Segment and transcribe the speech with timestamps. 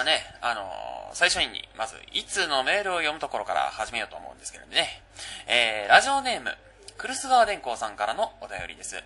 [0.00, 5.02] はね、あのー、最初に、まず、いつのメールを読むところから始めようと思うんですけれどね。
[5.46, 6.56] えー、ラジオネーム、
[6.96, 8.96] クルス川電工さんからのお便りです。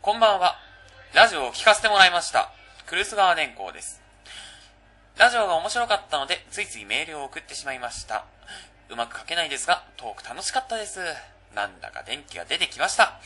[0.00, 0.56] こんばんは。
[1.12, 2.50] ラジオを聞かせてもらいました。
[2.86, 4.00] クルス川電工です。
[5.18, 8.24] ラジオが面白かったので、ついついメールを送ってしまいました。
[8.88, 11.00] うまく書けないですが、トーク楽しかったです。
[11.54, 13.20] なんだか電気が出てきました。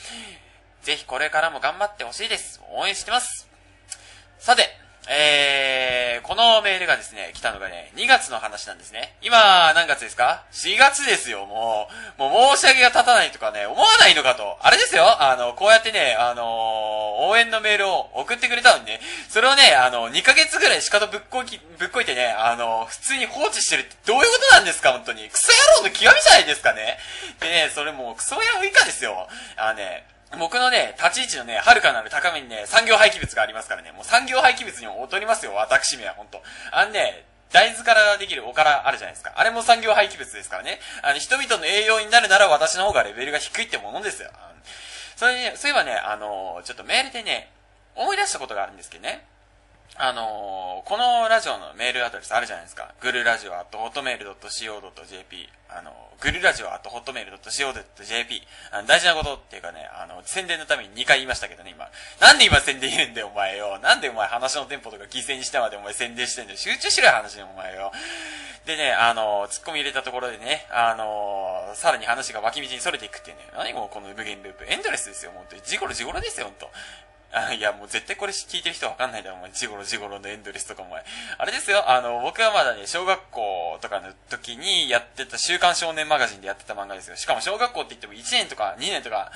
[0.82, 2.60] ぜひこれからも頑張ってほしいです。
[2.76, 3.48] 応援してます。
[4.40, 9.14] さて、えー、このメールがですね、来たのがね、2月の話なんですね。
[9.22, 11.88] 今、何月ですか ?4 月ですよ、も
[12.18, 12.22] う。
[12.22, 14.58] もう申し訳が立たないとかね、思わないのかと。
[14.60, 16.46] あれですよ、あの、こうやってね、あのー、
[17.28, 25.28] 応援のメールを送ってくれたのにね、それをね、あの、2ヶ月ぐらいしかとぶっこき、ぶっこいてね、あの、普通に放置してるってどういうことなんですか、本当に。
[25.28, 26.98] クソ野郎の極みじゃないですかね。
[27.40, 29.28] でね、それもうクソ野郎以下ですよ。
[29.56, 30.04] あのね、
[30.38, 36.42] 僕のね、立ち位置のね、はるかなる高めにね、産業廃棄物がありますからね、もう産業廃棄物にも劣りますよ、私めは、ほんと。
[36.72, 39.32] あのね、大豆からできるおからあるじゃないですか。
[39.36, 40.80] あれも産業廃棄物ですからね。
[41.02, 44.30] あの、人々の栄養になるなら私の方がレベルが低いってものですよ。
[45.14, 47.50] それね、そういえばね、あの、ちょっとメールでね、
[47.94, 49.24] 思い出したことがあるんですけどね。
[49.94, 52.92] あのー、このラジオのメールアドレスあるじゃないですか。
[53.00, 55.48] グルラジオ at hotmail.co.jp。
[55.70, 58.42] あの、グルラジオ at hotmail.co.jp。
[58.72, 61.88] あの大事なことっていうかね、あの、宣伝のために2回言いましたけどね、今。
[62.20, 63.78] なんで今宣伝言うんだよ、お前よ。
[63.78, 66.58] なんでお前話のテンポとか犠牲にしてまでお前宣伝してんだよ。
[66.58, 67.90] 集中しろよ、話に、お前よ。
[68.66, 74.64] でね、あのー、ツッコミ入れたところでね、あの、さらに話が脇道に逸れていくっていうね、何もこの無限ループ。
[74.68, 75.62] エンドレスですよ、本当に。
[75.62, 76.70] ジゴロジゴロですよ、本当
[77.56, 79.50] いや、もう絶対これ聞いてる人わかんないだろ、お前。
[79.50, 81.04] ジゴロジゴロのエンドレスとかお前。
[81.36, 87.16] あれですよ、あの、僕はまだね、小学校とかの時にやってた週刊少年マガジンでやってた漫画ですよ。
[87.16, 89.30] しかも小学校って言っても1年とか2年とか、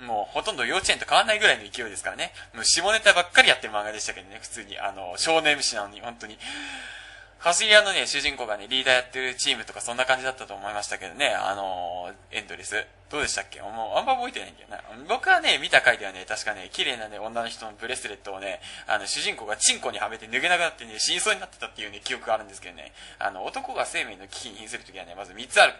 [0.00, 2.34] もうほとんど幼稚園と変わんないぐらいの勢いですからね。
[2.52, 4.78] もう下ネタばっかりやってる漫画でしたけどね、普通に。
[4.78, 6.38] あの、少年虫なのに、本当に。
[7.46, 12.74] 走り屋のね、主人公がね、リーダーやってるチームとかそんな感じだったと思いましたけどね、あのー、エンドレス。
[13.08, 13.60] どうでしたっけ？
[13.62, 14.82] もう、あんま覚えてないんだよな。
[15.08, 18.58] 僕はね、見た回ではね、確かね、綺麗なね、女の人のブレスレットをね、
[18.88, 25.74] あの、主人公がチンコにはめて脱げなくなってね、死にそうになってたっていうね、記憶があるんですけどね、あの、男が生命の危機に瀕するときはね、まず3つある。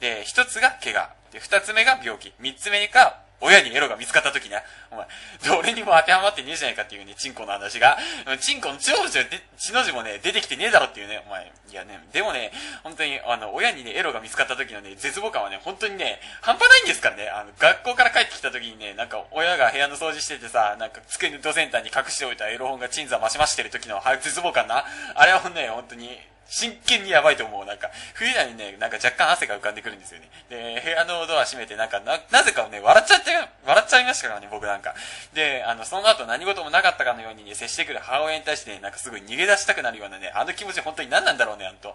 [0.00, 1.14] で、1つが怪我。
[1.30, 2.32] で、2つ目が病気。
[2.40, 4.62] 3つ目が親にエロが見つかった時な。
[4.90, 5.06] お前、
[5.44, 7.98] どれにも当てはまってねえじゃないかっていうね、チンコの話が。
[8.40, 11.52] チンコの血の字で、血の字もね、出てきてねえだろっていうね、お前。
[11.70, 17.28] いやね、でもね、本当に、あの、親にね、エロが見つかった時のね、絶望感はね、本当にね、半端ないんですからね。
[17.28, 24.84] あの、学校から帰ってきた時にね、なんか、親が部屋の掃除しててさ、なんか、机のドセンターに隠しておいたエロ本が鎮座増し増してる時の絶望感な。
[25.14, 26.18] あれはね、本当に、
[26.48, 27.64] 真剣にやばいと思う。
[27.64, 30.28] なんか、冬なのにね、なんか若干汗が浮かんでくるんですよね。
[30.48, 33.30] で、部屋のドア閉めて、なんか、な、なぜかね、笑っちゃって、
[33.66, 34.94] 笑っちゃいましたからね、僕なんか。
[35.32, 41.94] で、あの、その後何事もなかったかのようにね、接してくる母親に対してね、なんかすぐ逃げ出したくなるようなね、あの気持ち本当に何なんだろうね、あんと。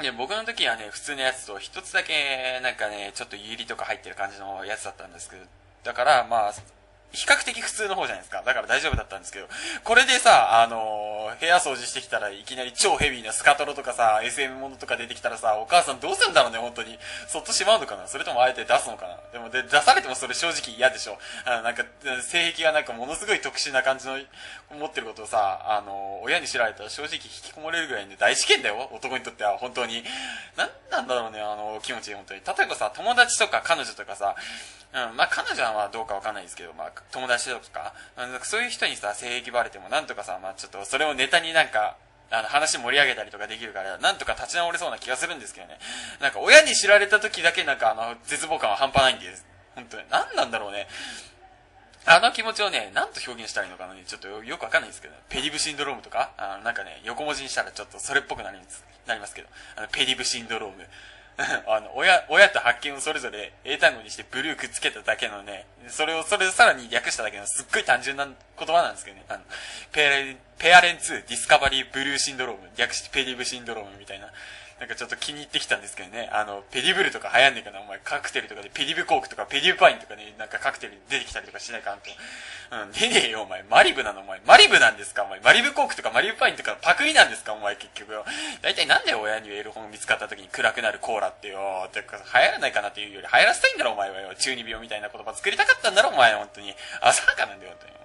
[0.00, 5.42] で、僕の時はね、普通のやつと一つだけ、なんかね、ちょっとユリとか入ってる感じのやつだったんですけど、
[5.82, 6.54] だから、まあ、
[7.12, 8.42] 比較的普通の方じゃないですか。
[8.44, 9.46] だから大丈夫だったんですけど、
[9.82, 16.98] これでさ、あのー、部屋掃除してきたらいきなり超ヘビーなスカトロとかさ、SM ものとか出てきたらさ、お母さんどうするんだろうね、本当に。
[17.28, 18.06] そっとしまうのかな？
[18.06, 19.16] それともあえて出すのかな？
[19.32, 21.18] でもで、出されてもそれ正直嫌でしょ。
[21.46, 21.84] あの、なんか、
[22.22, 24.18] 性癖がなんかものすごい特殊な感じの、
[24.78, 30.04] 持ってることをさ、あのー、親に知られたら正直引きこもれるぐらいの大事件だよ、男にとっては、本当に。
[30.56, 32.40] なんなんだろうね、あの、気持ち、本当に。
[32.40, 34.34] 例えばさ、友達とか彼女とかさ、
[34.90, 37.94] うん、まあ彼女はどうかわかんないですけど、まあ友達とか、
[38.42, 41.96] そういう人にさ、性癖バレてもなんとかさ、まあちょっとそれをネタになんか、
[42.30, 45.78] あの話盛り上げたりとかできるから、なんとか立ち直れそうな気がするんですけどね。
[46.20, 49.46] なんか親に知られた時だけなんかあの、絶望感は半端ないんです。
[49.74, 50.04] 本当に。
[50.10, 50.88] 何なんだろうね。
[52.04, 60.84] あの気持ちをね、なんと表現したらいいのかなね、ちょっとよくわかんないんですけど、ねペディブシンドロームとか、あのなんかね、横文字にしたらちょっとそれっぽくなりますけど、あのペディブシンドローム。
[61.68, 68.34] あの、親、親と発見をそれぞれ英単語にしてブルーくっつけただけのね、それを、それをさらに略しただけのすっごい単純な言
[68.66, 69.24] 葉なんですけどね。
[69.28, 69.40] あの、
[69.92, 74.32] ペアレン、ペアレンツディスカバリーブルーシンドローム、略してペディブシンドロームみたいな。
[74.78, 76.30] なんかちょっと気に入ってきたんですけどね。
[76.32, 82.10] あの、ペディブルとか流行んねえかなお前カクテルとかでペディブコークとかペディブパインとかね、なんかカクテル出てきたりとかしないかなと。
[82.70, 83.64] うん、出ねえよお前。
[83.64, 84.40] マリブなのお前。
[84.46, 85.40] マリブなんですかお前。
[85.40, 88.24] マリブコークとかマリブパインとかパクリなんですかお前結局よ。
[88.62, 91.88] だいたいなんで親にエロ本見つかった時に暗くなるコーラってよ。
[91.92, 94.34] てか流行らないかなっていうより流行らせたいんだろお前はよ。
[94.38, 96.72] 中二病みたいな言葉作りたかったんだろお前本当に。
[97.00, 97.98] 浅はかなんだよ本当に。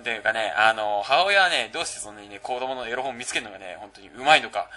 [0.00, 4.68] っていうかね、あの、母親はね、どうしてそんなにね、子供のエロ本見つけるのがね、本当にうまいのか。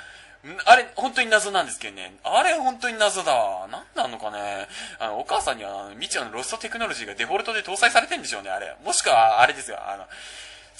[0.65, 2.15] あれ、本当に謎なんですけどね。
[2.23, 3.67] あれ、本当に謎だわ。
[3.67, 4.67] なんなのかね。
[4.99, 8.75] あの、お母さんには、未知のロストテクノロジーがデフォルトで搭載されてんでしょうね、あれ。
[8.83, 10.05] もしくは、あれですよ、あの、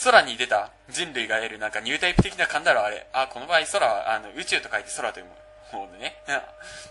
[0.04, 3.08] 空に出た人類が得るなんかニュータイプ的な感だろ、あれ。
[3.14, 5.26] あ、この場合空は、あの、宇宙と書いて空という
[5.74, 6.22] ものでね。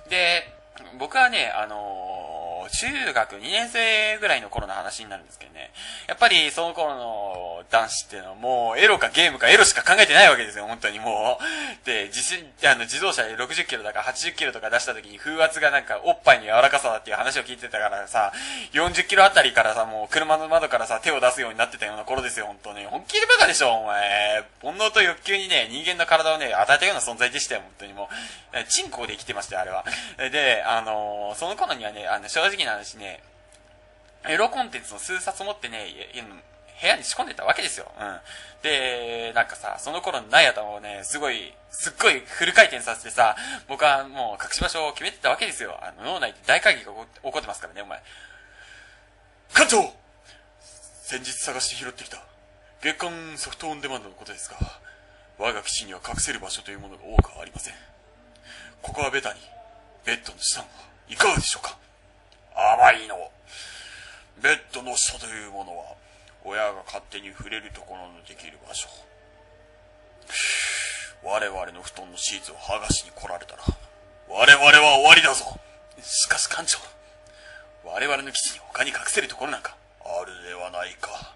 [0.09, 0.53] で、
[0.99, 5.73] 僕はね、あのー中学2年生ぐらいの頃の話になるんですけどね。
[6.09, 11.39] やっぱりその頃の男子っていうのはもうエロかゲームかエロしか考えてないわけですよ、本当にも
[11.83, 11.87] う。
[11.87, 18.33] で、自信あの自動車で60キロだか80キロとか出した時に風圧がなんかおっぱいの柔らかさだっていう話を聞いてたからさ、
[18.73, 22.85] 40キロあたりからさ、もう車の窓からさ、手を出すようになってたような頃ですよ、本当に。
[22.87, 24.45] 本気でバカでしょ、お前。
[24.63, 28.65] 煩悩と欲求にね、人間の体をね、与えたような存在でしたよ、本当にもう。
[28.69, 29.85] チンコで生きてましたよ、あれは。
[30.31, 33.23] で、あの、その頃にはね、あの、正直な話ね、
[34.29, 35.87] エロコンテンツの数冊持ってね、
[36.79, 37.91] 部屋に仕込んでたわけですよ。
[37.99, 38.19] うん。
[38.63, 43.35] で、なんかさ、その頃のナイアタをね、すごい、すっごいフル回転させてさ、
[43.67, 45.79] 僕はもう隠し場所を決めてたわけですよ。
[45.81, 48.03] あの、脳内で大会議が起こってますからね、お前。
[49.55, 49.95] 館長
[51.05, 52.19] 先日探して拾ってきた、
[52.83, 54.59] 月間ソフトオンデマンドのことですが、
[55.39, 57.75] 我が基地には隠せる場所というものが多くありません。
[58.83, 59.41] ここはベタに、
[60.05, 60.67] ベッドの下は
[61.09, 61.79] いかがでしょうか？
[62.55, 63.31] 甘いの。
[64.41, 65.85] ベッドの下というものは、
[66.45, 68.89] 親が勝手に触れるところのできる場所。
[71.23, 73.63] 我々の布団のシーツを剥がしに来られたら、
[74.29, 75.59] 我々は終わりだぞ。
[76.03, 76.79] しかし館長、
[77.83, 81.35] 我々の基地に他に隠せるところなんか、あるではないか。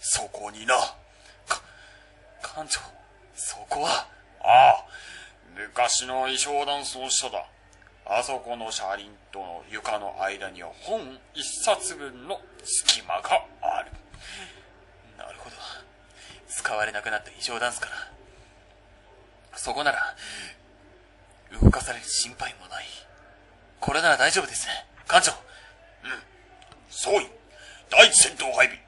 [0.00, 0.74] そこにな。
[1.46, 1.62] か、
[2.42, 2.80] 館長、
[3.36, 4.08] そこは、
[4.40, 4.84] ああ、
[5.54, 7.46] 昔の衣装ダンスの下だ。
[8.04, 11.00] あそこの車輪との床の間には本
[11.34, 13.90] 一冊分の隙間がある。
[15.16, 15.56] なるほど。
[16.48, 18.12] 使われなくなった衣装ダンスから。
[19.54, 20.16] そこなら、
[21.60, 22.84] 動かされる心配もない。
[23.80, 24.72] これなら大丈夫ですね。
[25.06, 25.32] 館長。
[25.32, 25.34] う
[26.08, 26.10] ん。
[26.90, 27.26] そうい。
[27.90, 28.78] 第一戦闘配備。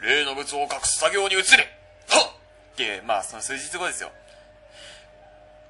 [0.00, 1.68] 例の物を隠す作業に移れ。
[2.08, 2.32] はっ
[2.72, 4.10] って、まあ、その数日後ですよ。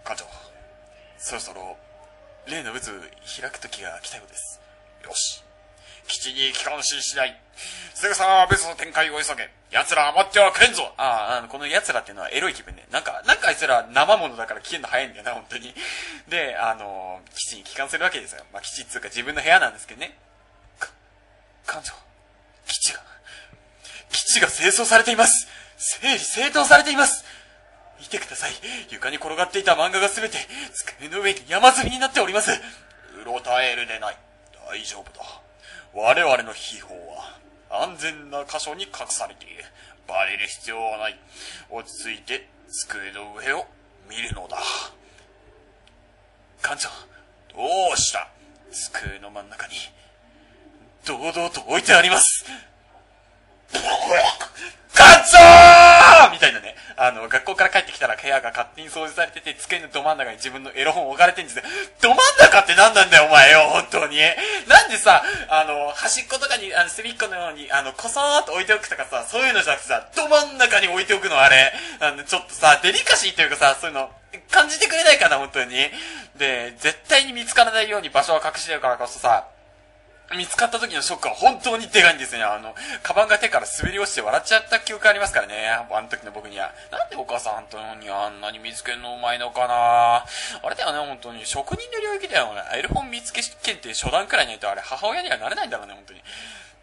[0.04, 0.26] 館長。
[1.18, 1.76] そろそろ
[2.46, 2.90] 例の渦
[3.40, 4.60] 開く時が来たようです。
[5.04, 5.42] よし。
[6.08, 7.38] 基地に帰還ししない。
[7.94, 9.50] すぐさま別の展開を急げ。
[9.70, 12.86] 奴ら余ってはくれんぞああ、あの、この奴らっていうのはエロい気分ね。
[12.90, 15.74] なんか、なんかあいつら生物だから消えるの早いんだよな、本当に。
[16.28, 18.44] で、あの、基地に帰還するわけですよ。
[18.52, 20.18] まあ、基地っていうか自分の部屋なんですけどね。
[20.78, 20.90] か、
[21.66, 21.94] 館長、
[22.66, 23.00] 基地が、
[24.10, 25.48] 基地が清掃されています。
[25.78, 27.24] 整理整頓されています。
[28.02, 28.50] 見てください。
[28.90, 30.36] 床に転がっていた漫画がすべて、
[30.98, 32.50] 机の上に山積みになっております。
[32.50, 34.16] うろたえるでない。
[34.68, 35.24] 大丈夫だ。
[35.94, 37.38] 我々の秘宝は、
[37.70, 39.64] 安全な箇所に隠されている。
[40.08, 41.18] バレる必要はない。
[41.70, 43.66] 落ち着いて、机の上を
[44.10, 44.58] 見るのだ。
[46.60, 46.88] 館長、
[47.54, 48.28] どうした？
[48.72, 49.74] 机の真ん中に、
[51.06, 52.46] 堂々と置いてあります。
[54.92, 56.76] 館長みたいなね。
[57.02, 61.64] あの、学校から帰ってきたら部屋が勝手に掃除されてて、机のど真ん中に自分のエロ本置かれてんですよ。
[62.00, 64.18] ど真ん中って何なんだよ、お前よ、本当に。
[64.70, 71.74] なんでさ、あの、端っことかに、あの、隅っこのように、あの、こそーっと置いておくとかさ、そういうのじゃなくてさ、ど真ん中に置いておくの、あれ。
[71.98, 74.08] あの、ちょっとさ、デリカシーというかさ、そういうの、
[74.52, 75.90] 感じてくれないかな、本当に。
[76.36, 79.48] で、絶対に見つからないように場所は隠してるからこそさ、
[80.36, 82.42] 見つかった時のショックは本当にでかいんですね。
[82.42, 85.68] あの、カバンが手から滑り落ちて笑っちゃった記憶ありますからね。
[85.68, 86.72] あの時の僕には。
[86.90, 90.26] なんでお母さんとにあんなに見つけるのうまいのかなあ
[90.68, 91.44] れだよね、本当に。
[91.46, 92.62] 職人の領域だよね。
[92.74, 96.20] エロ本見つけ検定初段くらいにないとあれ母親にはなれないんだろうね、本当に。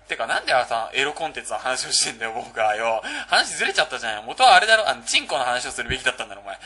[0.08, 3.02] てか、なんであさ、エロコンテンツの話をしてんだよ、僕はよ。
[3.28, 4.26] 話ずれちゃったじゃん。
[4.26, 6.58] 元はあれだろ、あの、チンコの話をするべきだったんだろ、お前。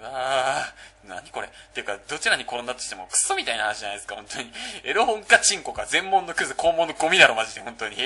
[0.00, 1.48] うわー、何これ。
[1.48, 4.52] っていうか、どちらに転んだとしてもクソみたいな話じゃないですか、本当に。
[4.84, 7.96] エロ本かチンコか、全問のクズ、肛門のゴミだろ、マジで、本当に。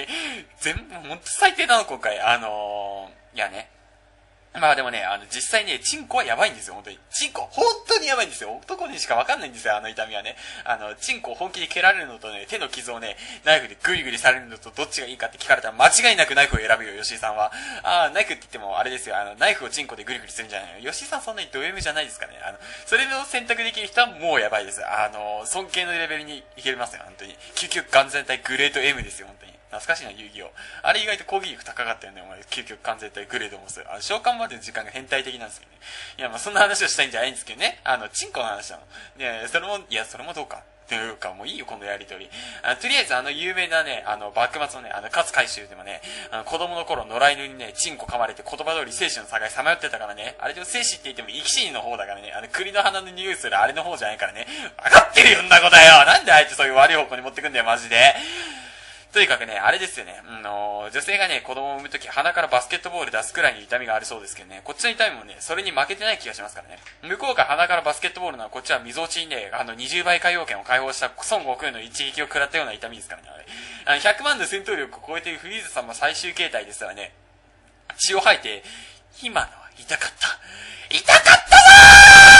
[0.60, 2.18] 全、ほんと最低だな、今回。
[2.20, 3.68] あのー、いやね。
[4.60, 6.98] まあでもね、あの、実際ね、チンコはやばいんですよ、本当に。
[7.10, 8.52] チンコ、本当にやばいんですよ。
[8.52, 10.36] 男にしかわかんないんですよ、あの痛みはね。
[10.64, 17.50] あの、チンコを本気で蹴られるのとね、手の傷をね、ナイフでグリグリされるのとどっちがいいかって聞かれたら間違いなくナイフを選ぶよ、吉井さんは。
[17.82, 20.92] ああ、ナイフって言ってもあれですよ、あの、ナイフをチンコでグリグリするんじゃないよ。
[20.92, 22.38] 吉井さんそんなにド M じゃないですかね。
[22.46, 24.84] あの、それを選択できる人はもうやばいです。
[24.84, 27.36] あの、尊敬のレベルにいけますよ、本当に。
[27.54, 29.61] 究極完全体グレート M ですよ、本当に。
[29.72, 30.50] 懐かしいな、遊戯王。
[30.82, 32.40] あれ意外と攻撃力高かったよね、お前。
[32.42, 33.90] 究極完全体グレードもする。
[33.90, 35.78] あの、召喚までの時間が変態的なんですけどね。
[36.18, 37.80] いや、まあそんな話をしたいんじゃないんですけどね。
[37.84, 38.82] あの、チンコの話なの。
[39.16, 40.62] ねそれも、いや、それもどうか。
[40.88, 42.28] というか、もういいよ、このやりとり。
[42.62, 58.14] あとりあえず、あの、有名なね、あの、幕末のね、あの、勝海舟でもね、あの、子供の頃、野良犬にね、チンコ噛まれて言葉通り生死の境さまよってたからね、あれでも生死って言っても生き死にの方だからね、あの、栗の花の匂いするあれの方じゃないからね、わかってるよ、んなことよなんであえてそういう悪い方向に持ってくんだよ、マジで。
[59.12, 66.78] とにかくね、あれですよね、あの、女性がね、子供を産むとき鼻からバスケットボール出すくらいに痛みがあるそうですけどね、こっちの痛みもね、それに負けてない気がしますからね。
[67.02, 73.44] 向こうが鼻からバスケットボールなら、こっちは溝落ちにね、あの、20倍海洋圏を解放した孫悟空の一撃を食らったような痛みですからね、あれ。
[73.84, 77.12] あの、100万の戦闘力を超えているフリーズさんも最終形態ですからね、
[77.98, 78.64] 血を吐いて、
[79.22, 80.28] 今のは痛かった。
[80.92, 81.62] 痛かったぞ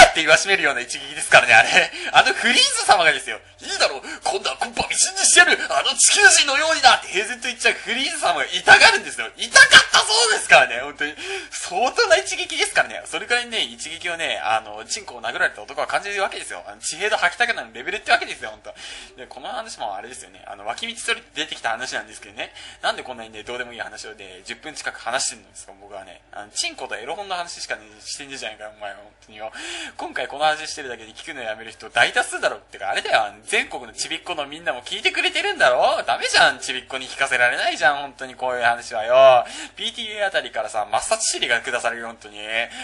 [0.07, 1.91] ーって言わしめるような一撃ですからね、あれ。
[2.13, 9.29] あのフリーズ様がですよ、いいだろう、今度はコンパミシンにしてやるあの地球人のようにだって平然と言っちゃうフリーズ様が痛がるんですよ。
[9.37, 11.15] 痛かったそうですからね、本当に。
[11.51, 13.03] 相当な一撃ですからね。
[13.07, 16.63] それくらいね、一撃をね、あの、チンコを殴られた男は感じるわけですよ。
[16.67, 18.75] あの地平道吐きたくなるレベルってわけですよ、本当
[19.17, 20.45] で、この話もあれですよね。
[20.47, 22.53] あの、脇道それ出てきた話なんですけどね。
[22.83, 26.21] なんでこんなにね、どうでもいい話をね、10分近く話してるんですか、僕はね。
[26.33, 29.53] あの、チンコとエロ本の話しかね、してんじゃないか、お前、本当によ。
[29.97, 36.03] 今回この話してるだけで聞くのやめる人大多数だろってか、あれだよ、全国のちびっこのみんなも聞いてくれてるんだろ？
[36.05, 39.47] ダメじゃん、ちびっこに聞かせられないじゃん、本当にこういう話はよ。
[39.77, 42.39] PTA あたりからさ、抹殺シリが下されるよ、本当に。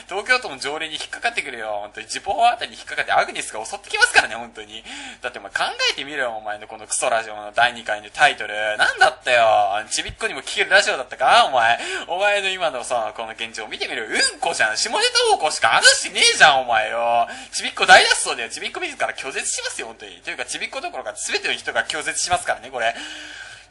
[0.08, 2.06] 東京都の条例に引っかかってくるよ、本当に。
[2.06, 4.84] ジポあたりに引っかかってアグニスが襲ってきますからね、本当に。
[5.20, 5.58] だってお前考
[5.90, 8.54] えてみろよ、お前のこのクソラジオの第2回のタイトル。
[8.78, 9.84] なんだったよ。
[9.90, 11.78] ちびっこにも聞けるラジオだったかお前。
[12.06, 14.10] お前の今のさ、この現状見てみろよ。
[14.10, 14.76] うんこじゃん。
[14.76, 17.28] 下ネタ方向しか話しねえじゃん、お前よ。
[17.52, 18.50] ちびっこ大脱走だよ。
[18.50, 20.20] ちびっこ自ら拒絶しますよ、本当に。
[20.22, 22.94] というか、ちびっこどころか全ての人が拒絶しますからね、これ。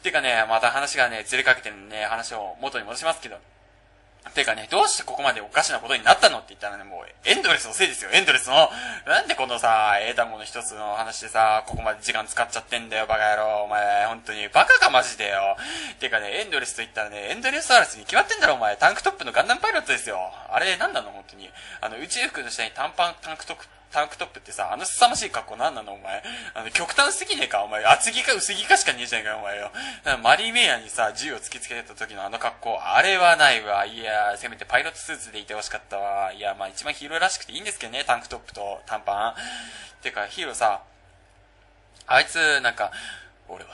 [0.03, 3.37] てかね、また話がね、ずれかけてるね、話を元に戻しますけど。
[4.33, 8.69] てかね、どうしてここまでおかしなことになったのって言ったらね、もう、エンドレスのせいですよ、エンドレスの。
[9.05, 13.63] なんでこのさ、英単語の一つの話でさ、ここまで時間使っちゃってんだよ、バカ野郎。
[13.63, 15.57] お前、本当に、バカかマジでよ。
[15.99, 18.75] てかね、エンドレスと言ったらね、エンドレスアースに決まってんだろ、お前。
[18.77, 20.17] タンクトップのガンダムパイロットですよ。
[20.49, 21.49] あれ、なんなの、本当に。
[21.81, 26.23] あの、宇宙服の下に短パンタンクトップ、タンクトップってさ、あの凄ましい格好なんなのお前。
[26.53, 27.83] あの、極端すぎねえかお前。
[27.85, 29.71] 厚着か薄着かしかねえじゃねえかお前よ。
[30.21, 33.85] マリーメイヤーにさ、銃を突きつけてた時のあの格好、あれはないわ。
[33.85, 36.33] いやせめてパイロットスーツでいてほしかったわ。
[36.33, 39.35] いや、まあ一番ヒーローらしくていいんですけどね、タンクトップと短パン。
[40.03, 40.81] てか、ヒーローさ、
[42.07, 42.91] あいつ、なんか、
[43.49, 43.69] 俺は、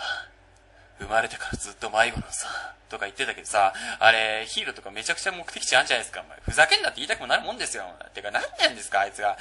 [1.00, 2.48] 生まれてからずっと迷子のさ、
[2.90, 6.38] とか言ってたけどさ、あれ、ヒーローとかめちゃくちゃ目的地あるんじゃないですか、お前。
[6.42, 7.84] ふざけんなって言いたくもなるもんですよ。
[8.14, 9.38] てか、何なんですか、あいつが。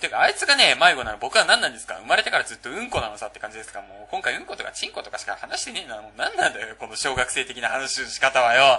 [0.00, 6.00] てか、あいつがね、迷子なの僕は何なんですか生まれてからずっとうんこなのさって感じですかもう、今回うんことかチンコとかしか話してねえな。
[6.00, 8.78] もう何なんだよ、この小学生的な話の仕方はよ。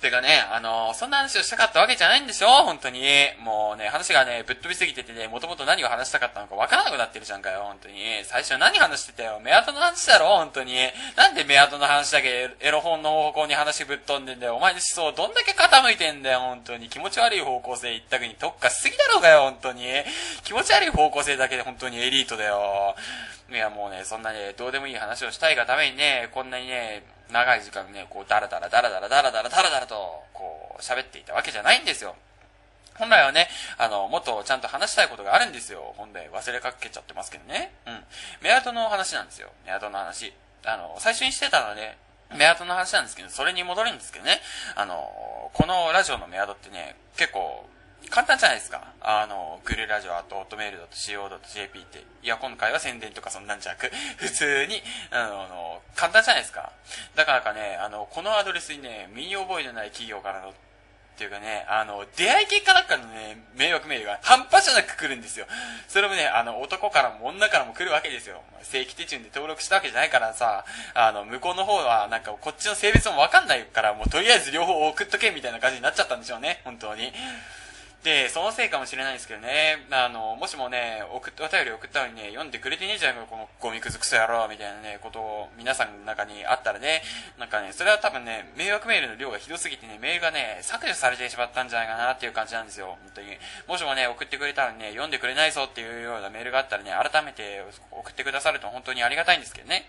[0.00, 2.48] てかね、あのー、そんな話をしたかったわけじゃないんでしょ？
[2.48, 3.02] 本当に。
[3.42, 7.96] もうね、話がね、ぶっ飛びすぎててね、もともと何を話したかったのかわからなくなってるじゃんかよ、本当に。
[8.24, 9.40] 最初何話してたよ？
[9.42, 10.26] メアドの話だろ？
[10.38, 10.74] 本当に。
[11.16, 14.56] なんでメアドの話だけエロ本の方向に話ぶっ飛んでんだよ？
[14.56, 16.88] お前の思想どんだけ傾いてんだよ、本当に。
[16.88, 19.84] 気持ち悪い方向性一択に特化しすぎだろうがよ、本当に。
[20.44, 22.94] 気持ち悪い方向性だけで本当にエリートだよ。
[23.50, 32.14] いや、もうね、そんなね、どうでもいい話をしたいがためにね、こんなにね、長い時間ね、こう、ダラダラダラダラダラダラダラダラと、こう、喋っていたわけじゃないんですよ。
[32.98, 35.94] 本来はね、あの、もっとちゃんと話したいことがあるんですよ。
[35.96, 37.72] 本来忘れかけちゃってますけどね。
[37.86, 38.04] うん。
[38.42, 39.50] メアドの話なんですよ。
[39.64, 40.32] メアドの話。
[40.64, 41.96] あの、最初にしてたのはね、
[42.36, 44.40] メアドの話なんですけど、それに戻るんですけどね。
[44.74, 47.68] あの、このラジオのメアドってね、結構、
[48.10, 48.92] 簡単じゃないですか。
[49.00, 52.04] あの、グルラジオ、あと、オットメール .co.jp って。
[52.22, 56.72] いや、今回は宣伝とかそんなんじゃなく、 普通に、あの、簡単じゃないですか。
[57.14, 60.52] だからかね、あの、このアドレスにね、身に覚えのない企業からの、っ
[61.18, 65.46] ていうかね、あの、出会い系かなんかのね、迷惑メールが半端じゃなく来るんですよ。
[65.88, 68.40] それもね、あの、男からも女からも来るわけですよ。
[68.62, 77.12] 正規手順で登録したわけじゃないからさ、あの、向こうの方はなんかこっちの性別もわかんないから、もうとりあえず両方送っとけみたいな感じになっちゃったんでしょうね、本当に。
[78.04, 87.02] で、そのせいかもしれないんですけどね、あの、もしもね、送っ、お便り送ったのにね、読んでくれてねえじゃんか、このゴミくずくそ野郎、みたいなね、ことを皆さんの中にあったらね、
[87.38, 93.36] なんかね、それは多分ね、迷惑メールの量がひどすぎてね、メールがね、削除されてしまったんじゃないかなっていう感じなんですよ、本当に。
[93.66, 99.88] もしもね、送ってくれたのにね、読んでくれないぞっていうようなメールがあったらね、改めて送ってくださると本当にありがたいんですけどね。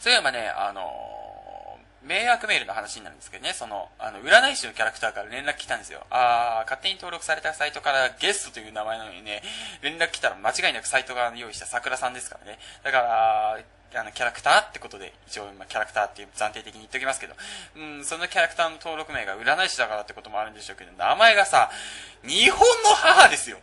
[0.00, 1.29] そういえばね、あの
[2.02, 6.06] 迷惑メールの話になるんですけどね、その、あの、占い師のキャラクターから連絡来たんですよ。
[6.10, 9.42] あー、勝手に登録されたサイトからゲストという名前なのにね、
[9.82, 12.58] 連絡来たら間違いなくサイト側の用意した桜さんですからね。
[12.82, 13.58] だから、
[14.00, 17.34] あの、キャラクターってことで、一応、まあ、キャラクターっていう暫定的に言っておきますけど、
[17.76, 21.70] うん、そのキャラクターの登録名が占い師だからってこともあるんでしょうけど、名前がさ、
[22.24, 23.58] 日本の母ですよ。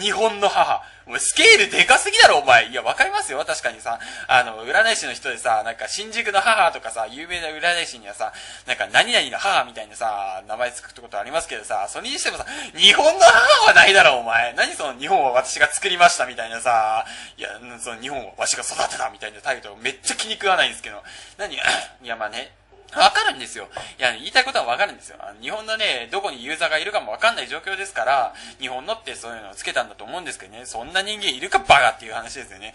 [0.00, 0.82] 日本の母。
[1.06, 2.68] お前スケールでかすぎだろ、お前。
[2.68, 3.98] いや、わかりますよ、確かにさ。
[4.26, 8.32] あの、占い師の人でさ、なんか、新宿の母とかさ、有名な占い師にはさ、
[8.66, 12.44] なんか、何々の母みたいなさ、名前つくってことありますけどさ、それにしてもさ、
[12.76, 14.52] 日本の母はないだろ、お前。
[14.52, 17.06] 何その日本は私が作りましたみたいなさ、
[17.38, 17.48] いや、
[17.80, 21.02] その日本はわしが育てたみたいなタイトルめっちゃ気に食わないんですけど、
[21.38, 21.58] 何い
[22.02, 22.52] や、まあね、
[22.96, 23.68] わかるんですよ。
[23.98, 25.18] いや、言いたいことはわかるんですよ。
[25.40, 32.74] 日本のね、どこにユーザーがいるかもわかんない状況ですから、日本のってそういうのをつけたんだと思うんですけどね、そんな人間いるかバカっていう話ですよね。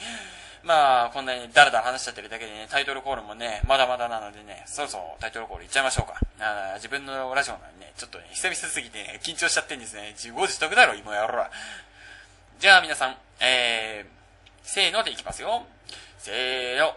[0.63, 6.19] まあ、こんなにダラダラ話しちゃってるだけでね、タイトルコールもね、まだまだなのでね、そろそろタイトルコールいっちゃいましょうか。
[6.39, 10.13] あ自分のラジオなのにね、ちょっとね、久々すぎてね、緊張しちゃってんですね。
[10.15, 11.51] 自業自得だろ、今やろら。
[12.59, 14.07] じゃあ皆さん、えー、
[14.63, 15.63] せーのでいきますよ。
[16.19, 16.95] せーの。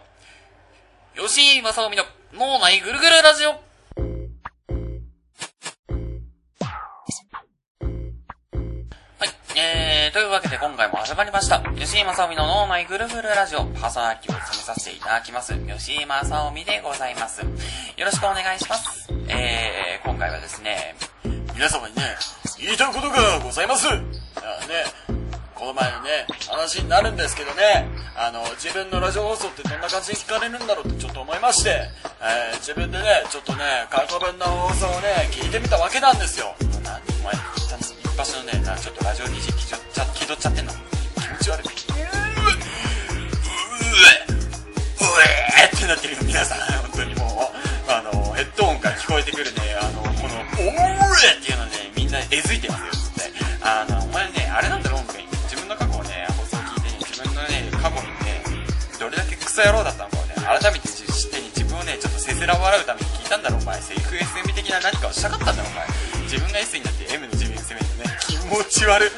[1.17, 2.03] 吉井正臣の
[2.35, 3.49] 脳内ぐるぐるラジオ。
[3.49, 3.55] は
[9.25, 9.29] い。
[9.57, 11.61] えー、というわけで今回も始まりました。
[11.75, 15.55] 吉井正臣の脳内ぐるぐるラジオ、パーソナリティを務めさせていただきます。
[15.55, 17.41] 吉井正臣でございます。
[17.41, 17.47] よ
[18.05, 19.11] ろしくお願いします。
[19.27, 20.95] えー、今回はですね、
[21.55, 22.03] 皆様にね、
[22.59, 23.87] 言いたいことがございます。
[23.87, 24.05] あね、
[25.57, 31.89] この前のね、話になるんですけどね、あの、自分のラジオ放送ってどんな感じに聞かれるんだろうってちょっと思いまして、
[32.21, 36.53] えー、自分でね、ちょっとね、過去分の放送をね、聞いてみたわけなんですよ。
[36.83, 37.73] 何お前、一
[38.15, 40.71] 発のね、ちょっとラジオ DJ 気取っちゃ気取っちゃってんの。
[40.71, 41.76] 気持ち悪い。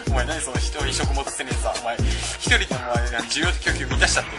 [0.10, 1.96] お前何その人を移植持つせねさ、お前。
[1.96, 4.32] 一人でお前、需要と供給満たしちゃって。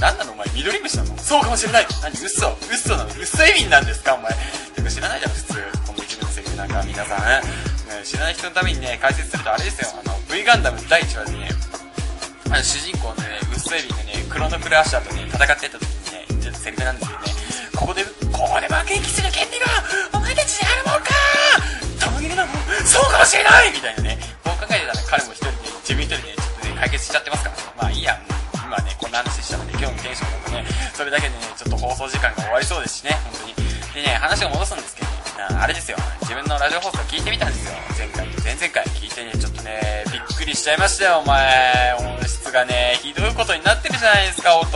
[0.00, 1.86] 何なのお前、緑虫なのそうかもしれない。
[2.02, 2.26] 何嘘
[2.70, 4.32] 嘘なの嘘意味なんですかお前。
[4.74, 5.54] てか知らないじゃん、普通。
[5.86, 8.04] この自分のセリフなんか皆さん、ね。
[8.04, 9.90] 知らない人のためにね、解説するとあれですよ。
[10.04, 11.48] あの、V ガンダム第1話でね、
[12.46, 15.78] あの主人公のね、ウッソエビがね、クロノクルアッシャーとね、戦ってた
[40.60, 41.94] しちゃいましたよ、お前。
[41.94, 44.68] 音質がね、ひどいことになってるじゃないですか、音。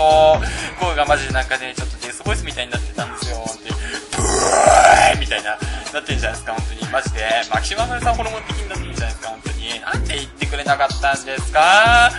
[0.80, 3.70] 声がマジでなんかね、ちょっとデスボイスみたいになってたんですよ、本当に。
[4.16, 5.58] ブーみたいな、
[5.92, 6.90] なってんじゃないですか、本当に。
[6.90, 7.20] マジで。
[7.52, 9.80] マキシマムさんホルモン的になってるじゃないですか、本当に。
[9.82, 12.10] なんで言ってくれなかったんですか？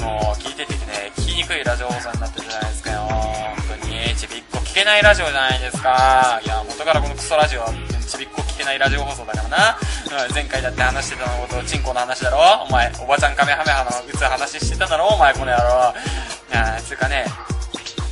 [0.00, 2.98] もう、聞いててね、聞きにくいラジオ放送になってるじゃないですかよ。
[3.08, 4.14] 本当に。
[4.16, 6.42] ちびっこ聞けないラジオじゃないですか。
[6.44, 7.72] いや、元からこのクソラジオは、
[8.64, 9.78] けないラジオ放送だからな。
[10.26, 15.94] うん、前回だって話してたのこと、チンコの話だろお前、おばちゃんカメハメハの打つ話してただろお前、この野郎。
[16.50, 17.26] いや、つうかね、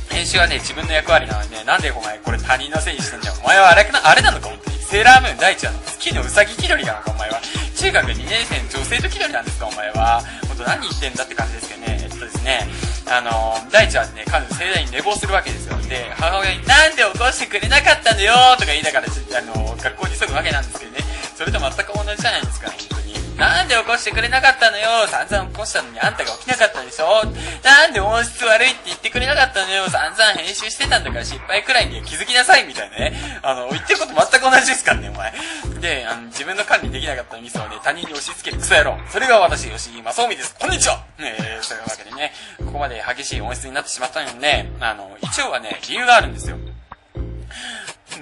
[0.09, 3.33] 編集はね、自分の役割なのにね、なんでお前これ他人のせいにしてんだよ。
[3.41, 4.49] お前はあれな、あれなのか？
[4.49, 4.77] 本当に。
[4.77, 7.11] セーラームーン第一話の月のうさぎ気取りなのか？
[7.11, 7.41] お前は。
[7.75, 9.67] 中学2年生の女性と気取りなんですか？
[9.67, 10.21] お前は。
[10.47, 11.99] ほんと何言ってんだって感じですけどね。
[12.03, 12.67] えっとですね、
[13.05, 15.77] あの大地はね、彼女盛大に寝坊するわけですよ。
[15.89, 20.99] で、母親になんで起こしてくれなかったんだよとか言いながら、あの、学校に急ぐわけなんですけどね。
[21.35, 23.02] それと全く同じじゃないですか、本当に。
[23.37, 27.25] なんで起こしてくれなかったのよ散々起こしたのにあんたが起きなかったでしょ
[27.63, 33.13] なんで音質悪いって言ってくれなかったのよ散々編集してたんだから失敗くらいに気づきなさいみたいなね。
[33.41, 35.33] あの、言ってること全く同じですからね、お前。
[35.81, 38.97] で、あの、自分の管理できなかったミスをね、他人に押し付けるクソ野郎。
[39.09, 40.55] それが私、吉井正臣です。
[40.59, 46.57] こんにちはえー、そういうわけでね、ここまで激しい音質になってしまったので、ね、あの、一応はね、理由があるんですよ。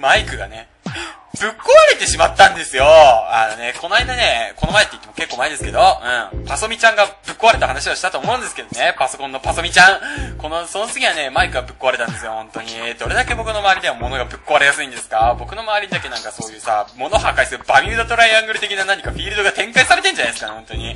[0.00, 0.68] マイクがね、
[1.40, 1.54] ぶっ壊
[1.92, 2.84] れてしまったんですよ。
[2.86, 5.98] あのね、この間ね、この前って言っても結構前ですけど、
[6.32, 10.36] うん、パソミちゃんがぶっ壊れた話をしたと思うんですけどね、パソコンのパソミちゃん。
[10.38, 12.94] この、その次はね、マイクがぶっ壊れたんですよ、本当に。
[12.94, 15.34] どれだけ僕の周りでは物がぶっ壊れやすいんですか？
[15.38, 20.94] 僕の周りだけなんかそういうさ、物破壊するバミューダトライアングル的な何かフィールドが展開されてんじゃないですか、本当に。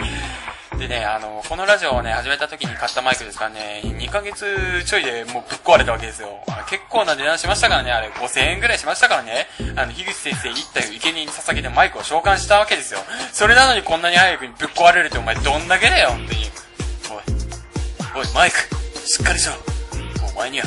[0.79, 6.29] でね、あの、このラジオをね、始めた時に買ったマイクですからね、2ヶ月ちょいでもうぶっ壊れたわけですよ。
[6.69, 9.47] 結構な値段しましたからね、あれ、5000円ぐらいしましたからね。
[9.77, 13.01] あの、樋口先生一体を生贄に捧げてマイクを召喚したわけですよ。
[13.33, 16.51] それなのにこんなに早くにぶっ壊れるってお前どんだけだよ、本当に。
[18.17, 18.59] おい、おい、マイク、
[19.07, 19.55] しっかりしろ。
[20.29, 20.67] お前には、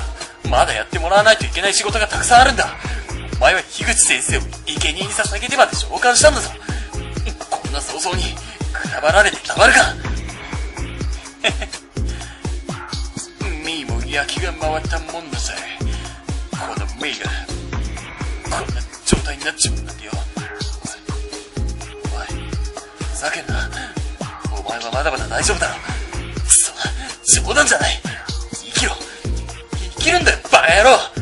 [0.49, 2.67] まだやってもらわないといけない仕事がたくさんあるんだ。
[3.37, 6.49] お前は樋口先生を生贄に捧げてまで召喚したんだぞ。
[7.49, 8.35] こんな早々に、
[8.79, 9.95] くたばられてたまるか
[13.65, 15.53] ミーも焼きが回ったもんだぜ。
[16.51, 17.29] このミーが、
[18.43, 20.11] こんな状態になっちまうんだよ。
[22.11, 23.69] お前、ふざけんな。
[24.51, 25.75] お前はまだまだ大丈夫だろ。
[25.75, 26.73] くそ、
[27.41, 28.01] 冗談じゃない。
[28.51, 28.95] 生きろ。
[29.95, 31.18] 生きるんだよ、バカ野郎。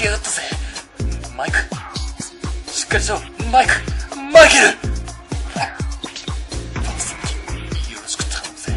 [0.00, 0.40] きやがったぜ。
[1.36, 1.58] マイク、
[2.72, 3.20] しっかりしろ、
[3.52, 3.72] マイク、
[4.32, 4.72] マイケルよ
[8.00, 8.72] ろしく頼むぜ。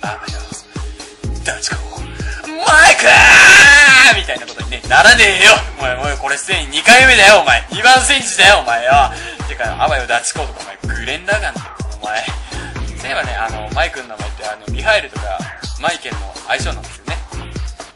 [0.00, 0.40] あばよ、
[1.44, 1.76] ダチコ、
[2.48, 3.04] マイク
[4.16, 7.60] みたいなことにね、ならねえよお前、おい、これすでに2回目だよ、お前。
[7.68, 8.92] 2番センチだよ、お前よ。
[9.46, 11.66] てか、あばよ、ダチコとか、お前、グレンラガンだよ、
[12.00, 12.24] お前。
[12.96, 15.38] そういえばね、あの、マイクの名前って、あの、ミハイルとか、
[15.78, 17.18] マイケルの相性なんですよね。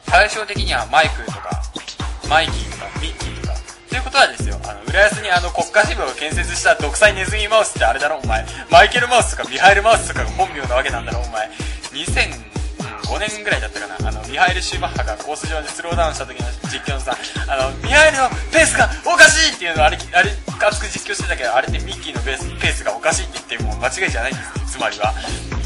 [0.05, 1.38] 対照的にはマイクと、
[2.29, 3.55] マイキーとか、ミッキーとか、
[3.89, 8.45] ということはですよ、あの、浦安にあの国家支部を建設した独裁ネズミマウスってあれだろ、お前。
[8.71, 11.49] マイケルマウスとかミハイルマウスとかが本名なわけなんだろ、お前。
[11.93, 17.17] 2005年ぐらいだったかな、あの、ミハイル・シューマッハがコース上でスローダウンした時の実況のさ、
[17.49, 25.15] あの、ミハイルのペースがおかしいっていうのをあれ、あれ、熱く実況してたけど、あれってミッキーのペースペースがおかしいって言ってもう間違いじゃないんです、つまりは。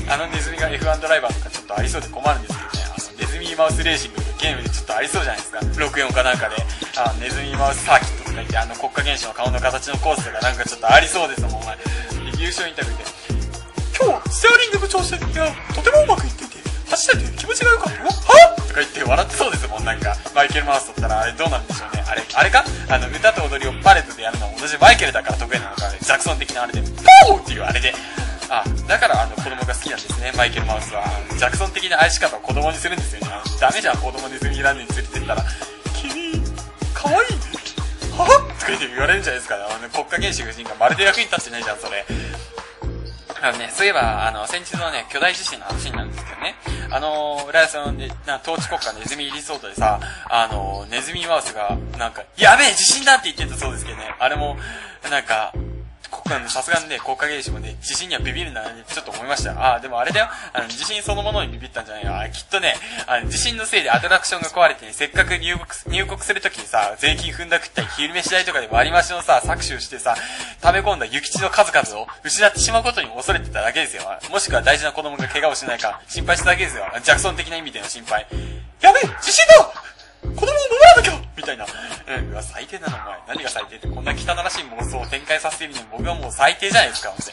[0.08, 2.81] あのネズミが F1 ドライバーとかちょっとありそうで困るんですけどね、
[3.56, 5.58] マウスレーシングのゲームでちょっとありそうじゃないですか。
[5.60, 6.56] 64かなんかで、
[6.96, 11.76] あネズミマウスサーキットとか言って、あの国家元首の顔の形のコースとかなんかちょっとありそうですもん、お前。
[12.38, 13.04] 優勝インタビューで、
[13.94, 15.26] 今日、ステアリング部調整が
[15.74, 16.58] とてもうまくいっていて、
[16.90, 18.06] 走ってて気持ちが良かったよ。
[18.06, 20.16] はとか言って笑ってそうですもん、なんか。
[20.34, 22.04] マイケル・マウスだったらあれどうなんでしょうね。
[22.08, 26.82] あれ、あれかあの、歌と踊りをパレットでやるのは同じマイケルだから得意なのか、ジャクソン的なあれで、
[27.28, 27.94] ポーっていうあれで。
[28.52, 31.04] あ、だからあの子供が好きなんですね、マイケル・マウスは。
[31.38, 33.28] ジャクソン的な愛し方を子供にするんですよね。
[33.58, 35.44] ダメじゃん、子供ネズミランドに連れてったら。
[35.96, 36.32] 君、
[36.92, 37.62] 可愛いね。
[38.12, 39.56] はとか言って言われるんじゃないですか。
[39.56, 42.04] あの国家元首夫人がまるで役に立ってないじゃん、それ。
[43.40, 46.54] あのね、そういえば、あの、先日のね、巨大地震の話なんですけどね、
[46.90, 54.58] あの、浦安のね、な統治国家ネズミリゾートでさ、あの、ネズミマウスが、なんか、やべえ地震だって言ってたそうですけどね、あれも、
[55.10, 55.54] なんか、
[56.32, 59.52] 国家のさすがにね、国家元首もね、地震にはビビるなちょっと思いました。
[59.52, 60.28] ああ、でもあれだよ。
[60.52, 62.32] あの、地震そのものにビビったんじゃないよ。
[62.32, 62.74] きっとね、
[63.06, 70.16] あの、地震のせいでアトラクションが壊れてね、せっかく入国、入国するときにさ、税金踏んだくったり、昼飯代とかで割り増しのさ、搾取してさ、
[70.60, 74.02] 溜め込んだ諭吉の数々を失ってしまうことに恐れてただけですよ。
[74.30, 76.84] もしくは大事な子供が怪我をしないか、心配しただけですよ。
[77.02, 78.26] ジャクソン的な意味での心配。
[78.80, 79.72] やべえ地震だ
[80.22, 81.64] 子供を守らなきゃみたいな。
[81.64, 83.36] うん、うわ、最低だな、お前。
[83.36, 87.24] 何が最低って、こんな汚らしい妄想を展開させているのに僕はもう最低じゃないですか、ほんで。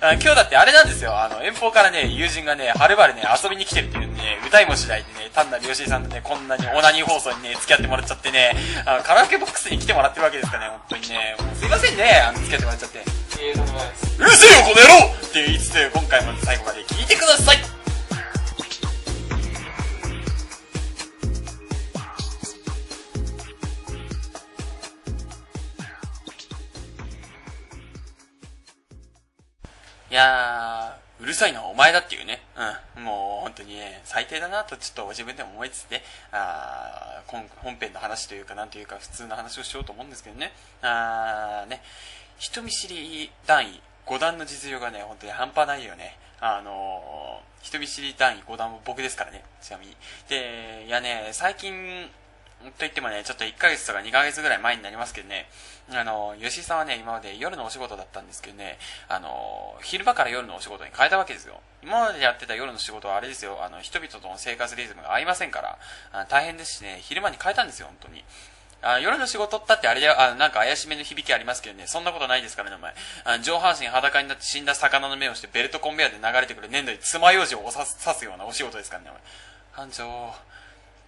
[0.00, 11.36] あ今日だってあれなんですよ、あの、遠方からね、友人がね、はるばるね、遊びに来てるっていうね、歌いもしないでね、単なる吉井さんとね、こんなにオナニー放送にね、付き合ってもらっちゃってね、あのカラオケボックスに来てもらってるわけですかね、本当にね。
[11.38, 12.98] もうすいませんね、あの、付き合ってもらっちゃって。
[13.40, 14.16] ええとんでもないです。
[14.18, 17.81] うるせえよ、この野郎って言いつつ、今回も最後まで聞いてください
[30.12, 32.42] いやー、うるさいのはお前だっていうね。
[32.98, 33.04] うん。
[33.04, 40.52] もう本当にね、最低だなとちょっと自分でも思いつつね、あー本編の話というか、なんというか普通の話をしようと思うんですけどね。
[40.82, 41.80] あーね、
[42.36, 46.18] 人見知り段位5段の実力がね、本当に半端ないよね。
[46.40, 49.96] あのー、人見知り段位5段も僕ですからね、ちなみに。
[50.28, 52.10] で、いやね、最近、
[52.70, 55.48] と言ってもね、ちょっと1ヶ月とか2ヶ月ぐらい前になりますけどね、
[55.90, 61.60] あの、吉井さんはね、今まで夜のお仕事だったんですけどね、あの、昼間から夜のお仕事に変えたわけですよ。
[61.82, 65.78] 今までやってた夜の仕事はあれですよ、あの、人々との生活リズムが合いませんから、
[66.12, 68.24] あ大変ですしね、昼間に変えたんですよ、本当に。
[68.84, 72.94] あ夜の仕事ったってあれだよ、あなんか怪しめの響きありますけどね、そんなことないですからね、お前。
[73.24, 79.22] あ上半身裸になって死んだ魚の目をしてベルトコンベヤーで流れてくる粘土に爪楊枝を刺す刺すようなお仕事ですからね、お前。
[79.86, 80.34] 班長、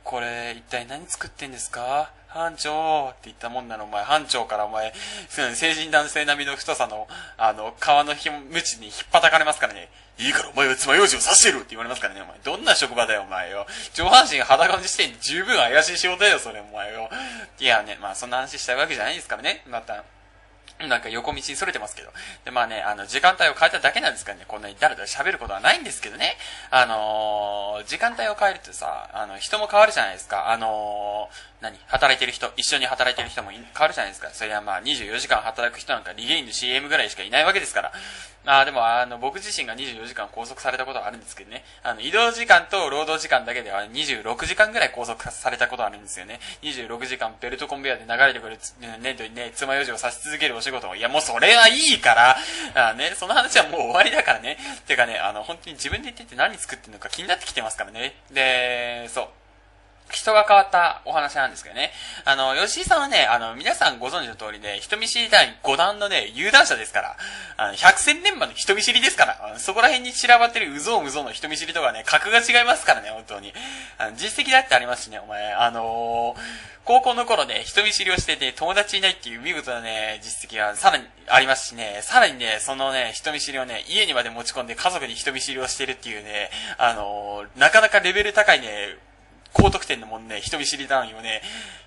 [0.05, 2.11] これ、一体何作ってんですか？
[2.29, 4.05] 班長って言ったもんなの、お前。
[4.05, 4.93] 班長からお前、
[5.29, 9.89] 成人男性並みの太さの、あの、皮のひ無知に引っ叩かれますからね。
[10.19, 12.39] いいからお前は爪楊枝を刺してるって言われますからね、お前。
[12.45, 13.67] どんな職場だよ、お前よ。
[13.95, 17.09] 上半身裸の時点で十分怪しい仕事だよ、それ、お前よ。
[17.59, 19.63] いやね、まあそんな話したいわけじゃないですからね。
[19.67, 20.05] また。
[20.81, 22.11] なんか横道に逸れてますけど。
[22.45, 26.37] で、まあね、あの、時間帯を変えただけなんですからね、こんなにだらだら喋ることはないんですけどね。
[26.71, 30.51] あのー、時間帯を変えるとさ、あの、人も変わるじゃないですか。
[30.51, 31.79] あのー、何？
[31.87, 34.31] 働いてる人、一緒に働いてる人も変わるじゃないですか。
[34.31, 37.93] それはまあ、24時間働く人なんかリゲインの CM ぐらいしかいないわけですから。
[38.47, 41.65] ああ、でも、あの、僕自身が24時間拘束されたことはあるんですけどね。
[41.83, 46.41] あの、移動時間と労働時間だけでは26時間ぐらい拘束されたことはあるんですよね。
[46.63, 48.59] 26時間ベルトコンベヤで流れてくる
[49.01, 52.37] 粘土にね、爪楊枝を刺し続けるお仕事を、いや、もうそれはいいから、
[52.75, 54.59] あね、その話はもう終わりだからね。
[54.87, 58.15] てかね、あの、本当に自分で言ってて何作ってるのか気になってきてますからね。
[58.31, 59.29] で、そう。
[60.11, 61.91] 人が変わったお話なんですけどね。
[62.25, 67.17] あの、吉井さんはね、あの、皆さんご存知の通りね、人見知り第5段のね、有段者ですから、
[67.57, 73.53] あの、百戦錬磨の人見知りですから、そこら辺に散らばってるうぞううぞうの人見知りとかね、格が違いますからね、本当に。
[73.99, 76.41] あの、実績だってありますしね、お前、あのー、
[76.85, 88.99] 高校の頃ね、人見知りをしてて、友達いないっていう見事なね、実績がさらにありますしね、さらにね、そのね、人見知りをね、家にまで持ち込んで家族に人見知りをしてるっていうね、あのー、なかなかレベル高いね、
[89.55, 91.41] 高得点のもんね、人見知り単位をね、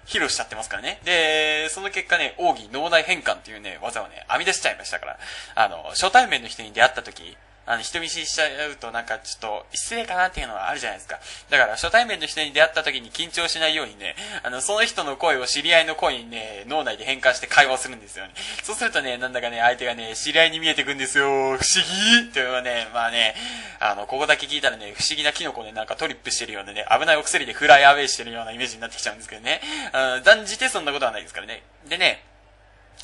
[0.08, 1.00] 披露しちゃってますからね。
[1.04, 5.20] で、その結果ね、奥義脳内変換っていうね、技をね、編み出しちゃいましたから、
[5.54, 11.20] あの、初対面の人に出会った時、あの、人見知りしちゃうとなんかちょっと失礼かなっていうのはあるじゃないですか。
[11.50, 18.34] だから初対面の人に出会った時に緊張しないようにね、あの、その人の声を知り合いの声にね、脳内で変換して会話をするんですよね。
[18.64, 21.26] そうするとね、なんだかね、相手がね、知り合いに見えてくんですよ。
[21.26, 21.58] 不思
[22.22, 23.36] 議っていうのはね、まあね、
[23.80, 29.62] あの、ここだけ聞いたらね、不思議なキノコでなんかトリップしてるようなね、危ないお薬でフライアウェイしてるようなイメージになってきちゃうんですけどね。
[29.92, 31.64] あ断じてそんなことはないですからね。
[31.90, 32.24] でね、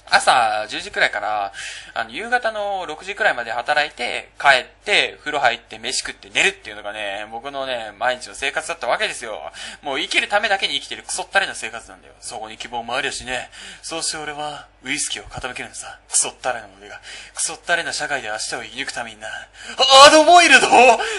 [0.09, 1.53] 朝10時くらいから、
[1.93, 9.39] あの、夕方の6時くらいまで働いて、帰って、風呂入って、飯食って寝るっていうのがね、僕のね、毎日の生活だったわけですよ。
[9.81, 12.13] もう生きるためだけに生きてるクソったれな生活なんだよ。
[12.19, 13.49] そこに希望もあるしね。
[13.81, 15.99] そうして俺は、ウイスキーを傾けるのさ。
[16.09, 16.99] クソったれな俺が。
[17.33, 19.27] クソったれな社会で明日を生き抜くためにな。
[19.27, 20.67] ハードボイルド？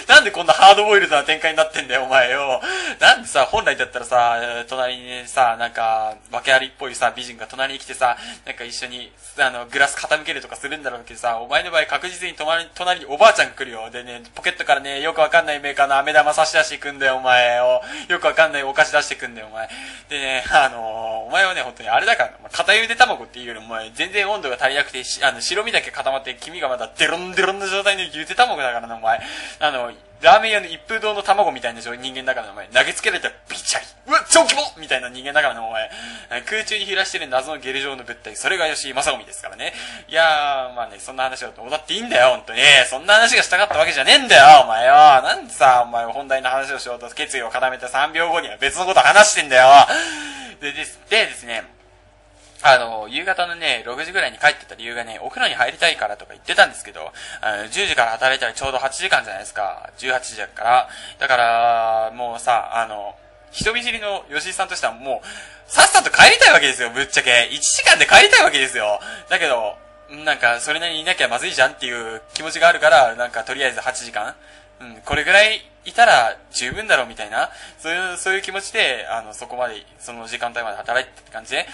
[0.07, 2.61] なんでこんなハードボイルドな展開になってんだよ、お前よ。
[2.99, 13.89] なんでさ、本来だったらさ、隣に、さ、なんか、訳ありっぽいさ、美人が隣に来てさ、なんか一緒に、あの、グラス傾けるとかするんだろうけどさ、お前の場合確実に隣隣におばあちゃんが来るよ。
[13.91, 17.81] でね、ポケットからね、よくわかんないメーカーの飴玉差し出していくんだよ、お前を。
[18.09, 19.69] よくわかんないお菓子出してくんだよ、お前。
[20.09, 20.81] でね、あのー、
[21.27, 29.21] お前はね、本当にあれだから、片ゆで卵っていうよりも、お前、全然温度が足りなくて、あの、白身だけ固まって、黄身がまだデロンデロンの状態のゆで卵だからな、お前。
[29.59, 29.91] あの、
[30.25, 32.65] ラーメン屋の一風堂の卵みたいな人間だからお前。
[32.67, 33.85] 投げつけられたらビチャリ。
[34.07, 35.91] うわ、超規模みたいな人間だからな、お前。
[36.49, 39.73] 空中に飛らしてる謎のゲル状の物体、それが吉井正臣ですからね。
[40.07, 42.59] いやー、まあね、そんな話をどうだっていいんだよ、ほんとに。
[42.89, 44.93] そんな話がしたかったわけじゃねえんだよ、お前よ。
[44.93, 49.69] なんでさ、お前本題の話をしようと決意を固めて3秒後には別のこと話してんだよ。
[50.59, 51.63] でです、でですね、
[52.67, 59.91] あの、夕方のね、6時ぐらいに帰ってた理由がね、お風呂に入りたいからとか言ってたんですけど、あの10時から働いたらちょうど8時間じゃないですか。
[59.99, 60.89] 18時だから。
[61.19, 63.13] だから、もうさ、あの、
[63.51, 67.49] 人見知りの吉井さんとしてはもう、さっさと帰りたいわけですよ、ぶっちゃけ。
[67.51, 68.99] 1時間で帰りたいわけですよ。
[69.29, 69.77] だけど、
[70.25, 74.35] なんか、それなりにいなきゃまずいじゃんっていう気持ちがあるから、なんか、とりあえず8時間
[74.81, 77.49] うん、これぐらいいたら十分だろうみたいな、
[77.79, 81.67] そういう、そういう気持ちで、あの、そこまで、その時間帯まで働いてって感じで、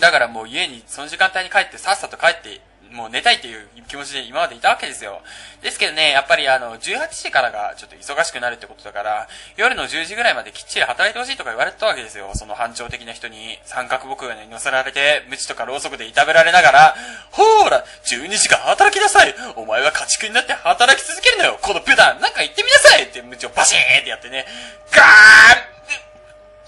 [0.00, 2.60] だからもう家にその時間帯に帰ってさっさと帰って
[2.92, 5.20] もう寝たいっていう気持ちで今までいたわけですよ。
[5.62, 12.30] ですけどね、やっぱりあの、18時からがちょっと忙しくなるってことだから、夜の10時ぐらいまできっちり働いてほしいとか言われたわけですよ。
[12.34, 16.94] その班長的な人に、三角木馬に乗せられて、無知とかろうそくでいたぶられながら、
[17.30, 19.34] ほーら、12時間働きなさい。
[19.56, 21.58] お前は家畜になって働き続けるのよ。
[21.62, 24.44] このプダンなんか言ってみなさいって無知をバシーンってやってね、
[24.90, 25.02] ガ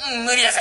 [0.08, 0.58] ーン無理です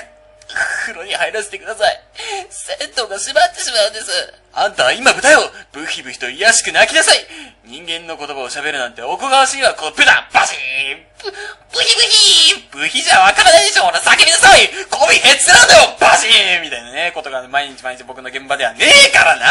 [0.54, 2.02] 風呂に入らせてください。
[2.50, 4.34] 銭湯が閉まってしまうんです。
[4.54, 5.40] あんたは今豚よ。
[5.72, 7.26] ブヒブヒと癒しく泣きなさい。
[7.66, 11.04] 人間の言葉を喋るなんておこがましいわ、このプダバシーン。
[11.24, 14.70] ブ、ブヒブヒブヒじゃわからないでしょほら叫びなさい。
[14.92, 16.62] 媚びへつなんだよバシーン。
[16.62, 19.46] みたいなね、ことが毎日毎日僕の現場ではねえからな。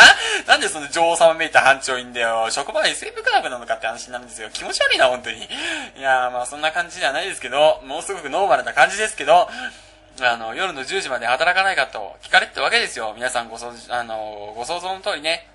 [0.47, 2.49] なんでその女王様めいた班長いんだよ。
[2.51, 4.51] 職場に生物科学なのかって話なるんですよ。
[4.53, 5.39] 気持ち悪いな、本当に。
[5.39, 9.49] いやーまあそんな感じじゃないですけど、もうすごくノーマルな感じですけど、
[10.21, 13.13] あの、夜の10時まで働かないかと聞かれてたわけですよ。
[13.15, 15.47] 皆さんご想、あの、ご想像の通りね。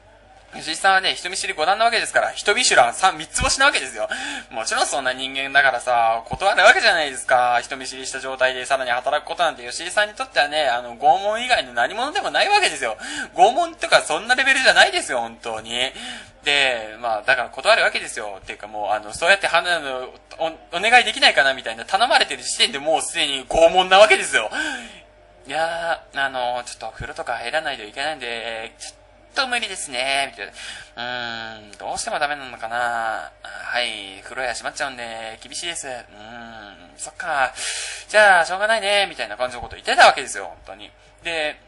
[0.55, 4.07] 吉井さんはね、人見知り五段なわけですから、人見知らん三、三つ星なわけですよ。
[4.49, 7.59] もちろんそんな人間だからさ、断るわけじゃないですか。
[7.61, 12.97] 人見知りした状態でさらに働くことなんて吉井さんにとってはね、あの、拷問以外の何者でもないわけですよ。
[13.35, 15.91] 拷問とかそんなレベルじゃないですよ、本当に。
[16.43, 18.37] で、まあ、だから断るわけですよ。
[18.39, 24.49] っていうかもう、あの、そうやって花のお、お願いできないかなみたいな頼まれてる時点でもうすでに拷問なわけですよ。
[25.45, 29.06] いやー、あの、ちょっとお風呂とか入らないといけないんで、ちょっと
[29.37, 30.51] と無理ですね、みたい
[30.95, 31.59] な。
[31.61, 35.87] うーん、どうしてもダメなのかなはい、風呂屋閉まっちゃうんで、厳しいです。
[35.87, 36.03] うーん、
[36.97, 37.53] そっか。
[38.09, 40.91] じゃあ、しょうがないね、みたいな感じのこと言ってたわけですよ、本当に。
[41.23, 41.59] で、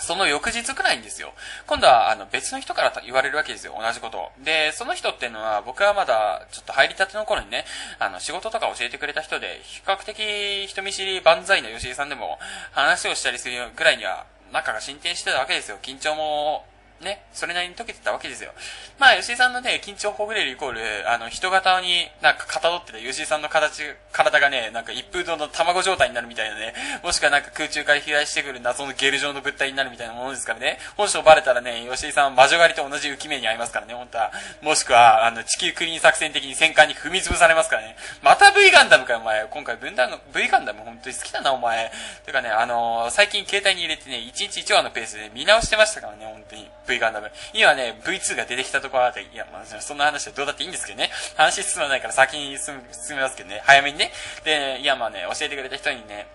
[0.00, 1.32] その翌日くらいにですよ。
[1.68, 3.78] 今度は、あの、別の人から言われるわけですよ。
[3.80, 4.32] 同じこと。
[4.42, 7.64] で、その人っていうのは、僕はまだ、ちょっと入りたての頃にね、
[8.00, 12.40] あの、仕事とか教えてくれた人で、比較的人見知り万歳の吉井さんでも、
[12.72, 15.78] 話をしたりするくらいには、仲が進展してたわけですよ。
[15.80, 16.66] 緊張も
[17.02, 18.52] ね、それなりに解けてたわけですよ。
[18.98, 34.32] まあ、吉井さんのね、緊張ほぐれるイコール、あの、人型になんかかたどってた吉井さんの形、体がね、なんか一風堂の卵状態になるみたいなね、もしくはなんか空中から飛来してくる謎のゲル状の物体になるみたいなものですからね、本性バレたらね、吉井さんは魔女狩りと同じ浮き目に遭いますからね、本当は。
[34.62, 37.96] もしくは、あの、地球クリーン作戦的に戦艦に踏み潰されますからね。
[38.22, 39.44] また V ガンダムかよ、お前。
[39.46, 41.90] 今回分断の V ガンダム本当に好きだな、お前。
[42.26, 46.70] てかね、あのー、最近携帯に入れてね、1日1話のペースで見直してましたからね、本当に。
[46.92, 47.30] V ガンダム。
[47.54, 51.10] 今ね、V2 が出てきたところあたり、いや、まあ、そんな話はどうだっていいんですけどね。
[51.36, 53.62] 話進まないから先に進進めますけどね。
[53.64, 54.12] 早めにね。
[54.44, 56.26] で、いや、まあね、教えてくれた人にね、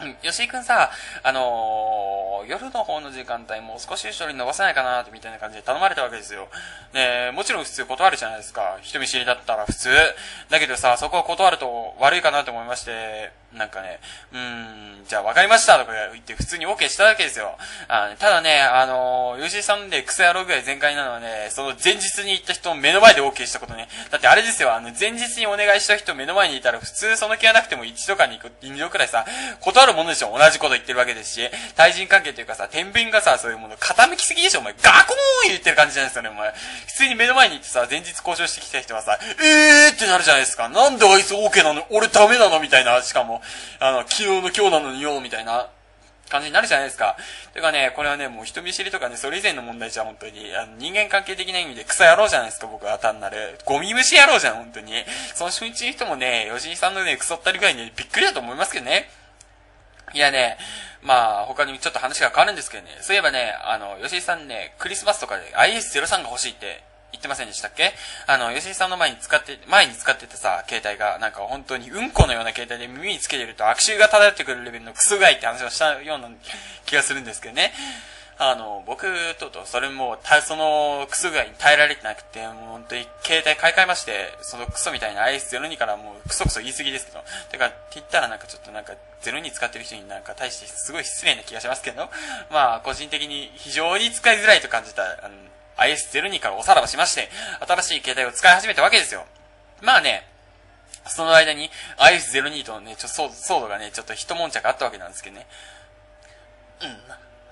[0.00, 0.90] うん、吉井くんさ、
[1.24, 6.46] あのー、夜の方の時間帯もう少し後ろに伸ばせないかなってみたいな感じで頼まれたわけですよ。
[6.94, 8.78] ねもちろん普通断るじゃないですか。
[8.80, 9.90] 人見知りだったら普通。
[10.50, 13.98] だけどさ、そこを断ると悪いかなと思いまして、なんかね、
[14.32, 17.56] うーん、じゃあ分かりましたとか言って普通に OK したわけですよ。
[17.88, 23.88] あただね、あのー、吉井さんでクソ野郎ぐらい全開なのはね、その前日に行った人を目の前で OK したことね。
[24.10, 29.24] だってあれですよ、あの、前日にお願いした人目の前にいたら普通その気がなくても1度かに行く2度くらいさ、
[29.60, 30.36] 断るものでしょ。
[30.36, 31.40] 同じこと言ってるわけですし、
[31.74, 34.60] 対人関係というかさ、天秤がさ、そういうもの傾きすぎでしょ。
[34.60, 36.52] お前、ガコーン言ってる感じじゃないですかね、お前。
[36.86, 40.68] 普通に目の前に行ってさ、前日交渉してきた人はさ、えーってなるじゃないですか。
[40.68, 43.37] なんであいつ OK なの俺ダメなのみたいな、しかも。
[43.80, 45.68] あの、昨日の今日なのによ、みたいな
[46.28, 47.16] 感じになるじゃないですか。
[47.54, 53.58] てかね、これはね、もう人見知りとかね、それ以前の問題じゃ本当に、あの人間関係的な意味で草野郎じゃないですか、僕は単なる。
[53.64, 54.92] ゴミ虫野郎じゃん、本当に。
[55.34, 59.10] その初日の人もね、吉井さんのね、クソったりぐらい、ね、びっくりだと思いますけどね。
[60.14, 60.58] いやね、
[61.02, 67.94] まあ、他にちょっと話が変わるんですけどね、そういえばね、あの、吉井さんね、クリスマスとかで IS03 が欲しいって言ってませんでしたっけ？
[68.26, 76.28] あの、吉井さんの前に使って、前に使ってたさ、携帯が、なんか本当にうんこのような携帯で耳につけてると悪臭が漂ってくるレベルのクソがいって話をしたような
[76.84, 77.72] 気がするんですけどね。
[78.40, 79.08] あの、僕
[79.40, 88.92] とと、それも、た、その、クソ具合に耐えられてなくて、もう本当に携帯買い替えまして、そのクソみたいな IS02 からもうクソクソ言い過ぎですけど、てか、って言ったらなんかちょっとなんか、
[89.22, 92.08] 02使ってる人になんか対してすごい失礼な気がしますけど、
[92.48, 95.34] まあ、個人的に非常に使いづらいと感じた、あの、
[95.78, 97.28] IS02 からおさらばしまして、
[97.66, 99.24] 新しい携帯を使い始めたわけですよ。
[99.80, 100.26] まあね、
[101.06, 105.46] その間に IS02 とのね、ちょっと、騒動がね、ちょっと一悶着あったわけなんですけどね。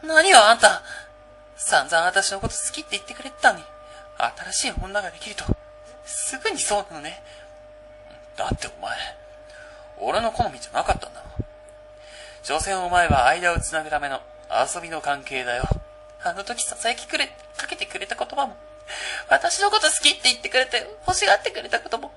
[0.02, 0.08] うん。
[0.08, 0.82] 何よ、あんた。
[1.56, 3.64] 散々私のこと好きって言ってくれてたのに、
[4.18, 5.44] 新しい女ができると、
[6.04, 7.22] すぐにそうなのね。
[8.36, 8.96] だってお前、
[9.98, 11.26] 俺の好みじゃなかったんだろ。
[12.42, 15.64] 所詮お前は間を繋ぐための遊びの関係だよ。
[16.28, 18.56] あの時囁きくれ、かけてくれた言葉も、
[19.30, 22.12] 私のこと好きって言ってくれて欲しがってくれたことも、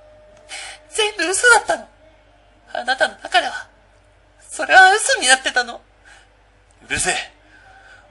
[0.89, 1.87] 全部嘘だったの。
[2.73, 3.67] あなたの中では、
[4.49, 5.81] それは嘘になってたの。
[6.87, 7.13] うるせえ。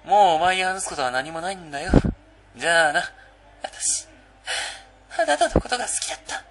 [0.05, 1.91] もうお前に話すことは何もないんだよ。
[2.57, 3.03] じゃあな。
[3.63, 4.07] 私、
[5.19, 6.45] あなたのことが好きだった。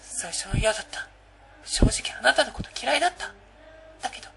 [0.00, 1.08] 最初は嫌だった。
[1.64, 3.32] 正直あなたのこと嫌いだった。
[4.00, 4.28] だけど、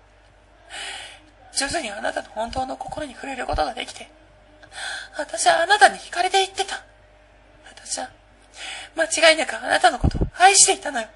[1.61, 4.09] 徐々にあなたの本当の心に触れることができて、
[5.15, 6.83] 私はあなたに惹かれていってた。
[7.69, 8.09] 私は、
[8.95, 11.07] 間違いなくあなたのことを愛していたのよ。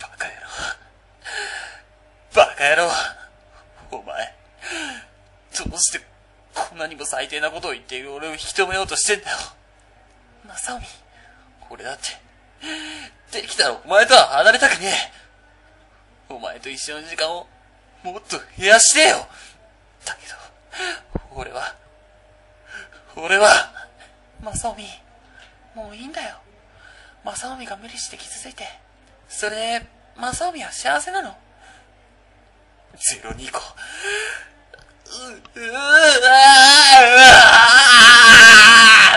[0.00, 0.40] バカ野郎。
[2.34, 2.90] バカ野郎。
[3.90, 4.34] お前、
[5.68, 6.00] どうして
[6.54, 9.36] こんなにも最低なことを言っている俺を引き止めようとしてんだよ。
[10.48, 10.86] まさおみ、
[11.68, 14.86] 俺だって、できたらお前とは離れたくね
[15.20, 15.23] え。
[16.28, 17.46] お前と一緒の時間を
[18.02, 19.26] もっと増やしてよ。
[20.04, 20.34] だけど、
[21.40, 21.74] 俺は、
[23.16, 23.72] 俺は、
[24.42, 24.84] まさおみ、
[25.74, 26.36] もういいんだよ。
[27.24, 28.64] まさおみが無理して傷ついて、
[29.28, 31.34] それで、まさおみは幸せなの。
[32.96, 33.58] ゼロ二個。
[35.56, 35.80] う、う、うわ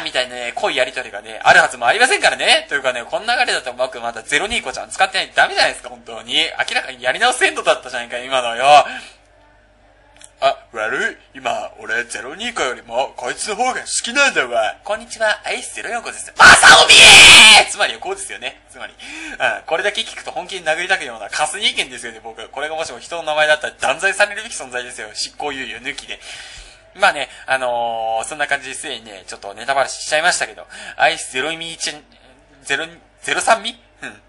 [0.08, 2.66] みたいなね、濃いやりとりがね、あるはずもありませんからね。
[2.70, 6.34] というかね、この流れだと僕まだゼロニーコちゃん使ってないとダメじゃないですか、本当に。
[6.34, 8.64] 明らかにやり直せんのだったじゃないか、今のよ。
[10.40, 11.18] あ、悪い。
[11.36, 14.78] 今、俺、ゼロニーコよりも、こいつの方が好きなんだわ。
[14.84, 16.32] こんにちは、アイスゼロ四個です。
[16.38, 18.62] マサオミーつまりこうですよね。
[18.70, 18.94] つまり。
[18.94, 22.48] うん、これだけ聞くと本気に殴りたくようなカス人間ですよね、僕。
[22.48, 25.10] これがもしも人の名前だったら断罪されるべき存在ですよ。
[25.14, 26.20] 執行猶予抜きで。
[27.00, 30.66] まあね、あのー、そんな感じですでにね、ちょっとネタバラシしちゃいましたけど、
[30.98, 32.02] アイスゼロミーチェン、
[32.64, 32.86] ゼロ、
[33.22, 33.76] ゼロ三ミ。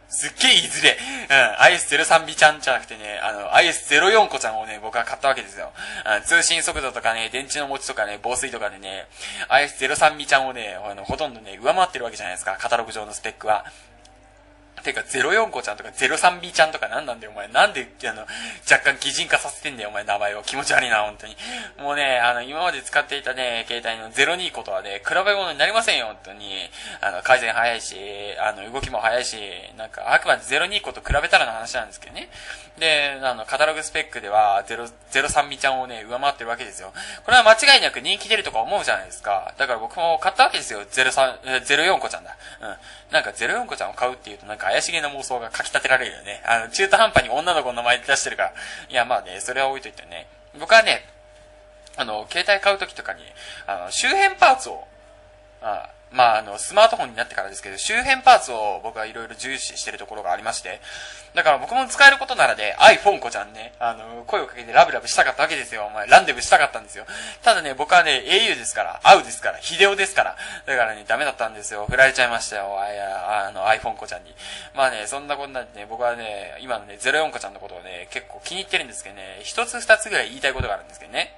[0.09, 0.97] すっげえいづれ。
[1.29, 1.55] うん。
[1.77, 5.71] IS03B ちゃんじゃなくてね、あの、IS04 個ちゃんをね、僕は買ったわけですよ。
[6.07, 9.07] うん、通信速度とかね、電池の持ちとかね、防水とかでね、
[9.51, 12.57] IS03B ちゃんをね、あの、ほとんどね、上回ってるわけじゃないですか。
[12.59, 13.67] カタログ上のスペックは。
[14.89, 17.49] てか、04子ちゃんとか 03B ちゃんとか何なんだよ、お前。
[17.49, 18.23] なんで、あの、
[18.71, 20.43] 若干擬人化させてんだよ、お前、名前を。
[20.43, 21.37] 気持ち悪いな、本当に。
[21.79, 26.71] もうね、あの、今まで使っていたね、携帯の02子とはね、比べ物になりませんよ、本当に。
[27.01, 27.97] あの、改善早いし、
[28.41, 29.37] あの、動きも早いし、
[29.77, 32.31] なんか、あくまで02子と比べたらの話なんですけどね。
[32.79, 36.93] で、あの、カタログスペックでは、03B ちゃんをね、上回ってるわけですよ。
[37.25, 39.55] これは間違いなく人気出るとか思うじゃないですか。
[39.59, 40.81] だから僕も買ったわけですよ。
[40.83, 42.37] 03、04子ちゃんだ。
[42.63, 42.77] うん。
[43.13, 46.41] なんか04子ちゃんを買うっていうとなんか怪怪しげな妄想がかき立てられるよね。
[46.47, 48.53] あの、中途半端に女の子の名前出してるから。
[48.89, 50.29] いや、まあね、それは置いといてね。
[50.59, 51.05] 僕はね、
[51.97, 53.23] あの、携帯買うときとかに、
[53.67, 54.85] あの、周辺パーツを、
[55.61, 60.81] あまあ、あの、スマートフォンになってからですけど、周辺パーツを僕はいろいろ重視してるところがありまして、
[61.35, 65.85] だから僕も使えることならで、iPhone 子ちゃんね、あの、声をかけてラブラブしたかったわけですよ。
[65.85, 67.05] お前、ランデブしたかったんですよ。
[67.43, 70.37] ただね、僕はね、au ですから、会うですから、ヒデオですから、
[70.67, 71.87] だからね、ダメだったんですよ。
[71.89, 72.81] 振られちゃいましたよ。
[72.81, 74.35] あや、あの、iPhone 子ちゃんに。
[74.75, 81.35] まあね、そんなことなんでね、僕はね、今のね、04子ちゃんのことをね、結構気に入ってるんですけどね、一つ二つぐらい言いたいことがあるんですけどね。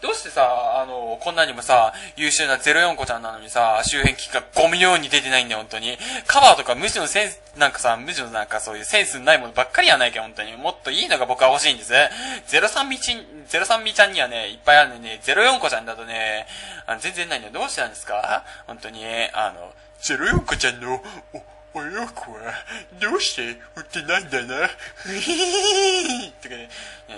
[0.00, 5.98] どうしてさ、あの、こんなにもさ、優秀な04子ちゃんなのにさ、周辺機器がゴミのように出てないんだよ、本当に。
[6.26, 10.56] カバーとか無地のセンス、なんかさ、無地のなんかそういうセンスないものばっかりやないか、本当に。
[10.56, 11.92] もっといいのが僕は欲しいんです。
[11.92, 13.18] 03みちん、
[13.48, 16.46] 03みちゃんにはね、いっぱいあるのにね、04子ちゃんだとね、
[16.86, 17.54] あの全然ないんだよ。
[17.54, 18.44] どうしてなんですか？
[18.66, 21.02] 本当に、あの、04子ちゃんの、
[21.34, 21.42] お
[21.74, 22.54] お洋服は、
[23.00, 24.68] どうして売ってないんだな。
[24.96, 26.68] ふひひひってね、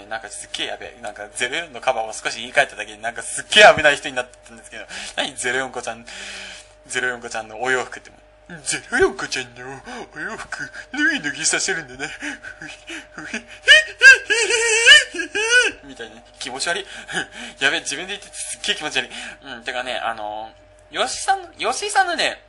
[0.08, 1.00] なんかすっげえやべえ。
[1.00, 4.86] なんか04のカバーを少し言い換えただけで、なんかすっげえ危ない人になったんですけど、
[5.16, 6.04] 何04子ちゃん、
[6.88, 8.10] 04子ちゃんのお洋服って。
[8.50, 9.80] 04子ちゃんの
[10.16, 12.10] お洋服、脱ぎ脱ぎさせるんだな。
[15.84, 16.86] みたいな、気持ち悪い。
[17.60, 19.10] やべえ、自分で言ってすっげえ気持ち悪い。
[19.44, 20.52] うん、てかね、あの、
[20.90, 22.42] 吉さん、吉井さんのね、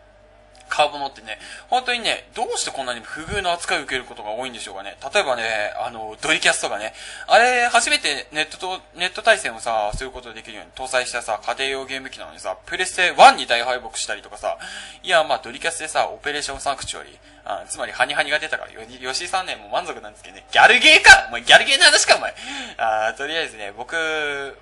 [0.71, 1.37] カーボノってね、
[1.69, 4.95] 本当にね、どうしてこんなに不遇の扱いを受けることが多いんでしょうかね。
[5.13, 5.43] 例えばね、
[5.85, 6.93] あの、ドリキャスとかね、
[7.27, 14.57] あれ、初めてネットと、ネット対戦をさ、することができるように搭載したさ、家庭用ゲーム機なのにさ、プレステ1に大敗北したりとかさ、
[15.03, 17.13] いや、まあ、ドリキャスでさ、オペレーションサンクチュアリー、
[17.43, 22.33] あ、つまり、ハニハニが出たから、よ、吉井さんね、もう満足なんですけどね、ギャルゲーかお前、ギャルゲーの話か、お前。
[22.77, 23.95] あとりあえずね、僕、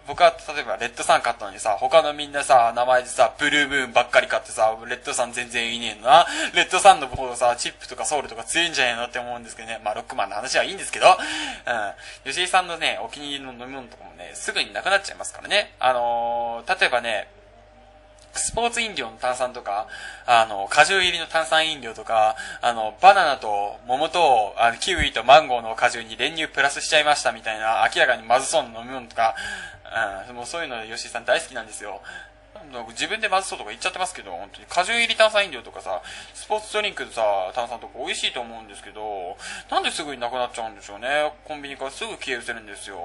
[0.08, 6.26] 僕は、例えば、レッドさん買ったのにさ、他のみんなさ、名前でさ、ブルームーンばっかり買ってさ、レッドさん全然いねえのな。
[6.54, 9.80] レッドさんの方さ、チップとかソウルとか強いんじゃねえのって思うんですけどね。
[9.84, 11.08] まあ、ロックマンの話はいいんですけど、
[12.26, 12.32] うん。
[12.32, 15.74] 吉井さんのね、お気に入りの飲み物とかもね、すぐになくなっちゃいますからね。
[15.80, 17.28] あのー、例えばね、
[18.34, 19.88] スポーツ飲料の炭酸とか、
[20.26, 29.36] あの、果汁入りの炭酸飲料とか、あの、バナナと桃と、あの、キウイとマンゴーの果汁に練乳プラスしちゃいましたみたいな、明らかにまずそうな飲み物とか、
[30.30, 32.02] うん、もうそういうの吉井さん大好きなんですよ。
[32.90, 36.02] 自分でまずそうとか言っちゃってますけど、本当に果汁入り炭酸飲料とかさ、
[36.34, 37.24] スポーツドリンクでさ、
[37.56, 39.38] 炭酸とか美味しいと思うんですけど、
[39.72, 41.32] なんですぐになくなっちゃうんでしょうね。
[41.46, 42.98] コンビニからすぐ消え失せるんですよ。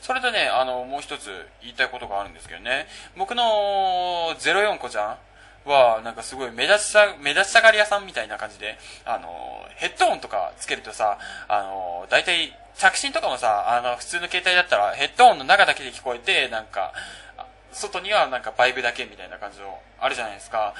[0.00, 1.28] それでね、あの、もう一つ
[1.60, 2.86] 言いたいことがあるんですけどね。
[3.16, 5.18] 僕の04子ちゃ
[5.66, 9.28] んは、なんかすごい目立ちた、目立ちたがり屋さんみたいな感じで、あの、
[9.76, 16.92] ヘッドホンとかつけるとさ、あの、大体、着信とかもさ、あの、普通の携帯だったらヘッドホンの中だけで聞こえて、なんか、
[17.76, 20.74] 外にはなんかバイブだけみたいな感じのあるじゃないですか。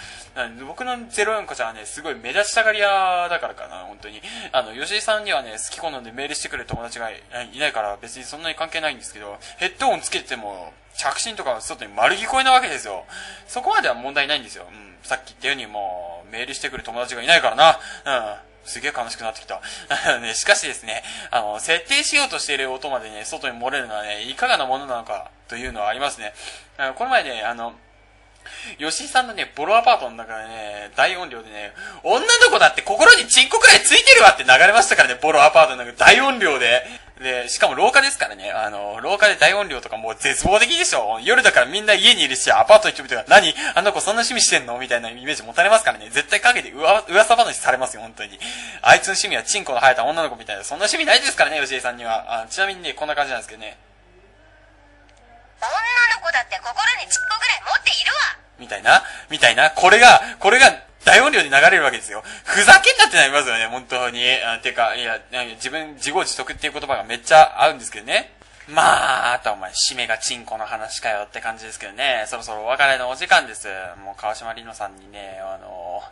[0.66, 4.22] 僕の04子ちゃんはね、すごい目立ちたがり屋だからかな、本当に。
[4.52, 7.22] あの、吉井さんにはね、好き好んでメールしてくれる友達がい
[7.58, 13.04] ないから別にそんなに関係ないんですけど、ヘッドホンつけても、着信とか外に丸聞こえなわけですよ。
[13.46, 14.66] そこまでは問題ないんですよ。
[14.70, 14.96] うん。
[15.02, 17.78] さっき言ったようにもう、メールしてくる友達がいないからな。
[18.04, 18.36] うん。
[18.66, 19.60] すげえ悲しくなってきた。
[20.20, 26.34] ね、しかしですね、あの、設定しようとしている音までね、外に漏れるのはね、いかがなものなのかというのはありますね。
[26.96, 27.74] この前ね、あの、
[28.78, 31.72] 吉井さんのね、ボロアパートの中でね、大音量でね、
[32.02, 36.82] 女の子だって心にチンコくらいついてるわって流れましたからね、ボロアパートの中で大音量で。
[37.16, 43.54] で、しかも廊下ですからね、あの、廊下で大音量とかもう絶望的でしょ夜だからみんな家にいるし、アパートの人々が、何？
[43.74, 44.78] あの子そんな趣味してんの？
[44.78, 48.38] みたいなイメージ持たれますからね、絶対陰で噂話されますよ、本当に。
[48.82, 52.42] あいつの趣味はチンコの生えた女の子みたいな、そんな趣味ないですからね、吉井さんには。
[52.42, 53.78] あちなみにね、こんな感じなんですけどね。
[55.60, 58.18] 女の子だって心にチンコぐらい持っているわ
[58.58, 62.22] みたいな、みたいな、これが、これが大音量で流れるわけですよ。
[62.44, 64.20] ふざけんなってなりますよね、本当に。
[64.42, 65.20] あてか、いや、
[65.54, 68.32] 自分、自業自得っていう言葉がめっちゃ合うんですけどね。
[68.68, 72.24] まあ、あとお前、締めがチンコの話かよって感じですけどね。
[72.26, 73.68] そろそろお別れのお時間です。
[74.04, 76.02] もう、川島里乃さんにね、あの、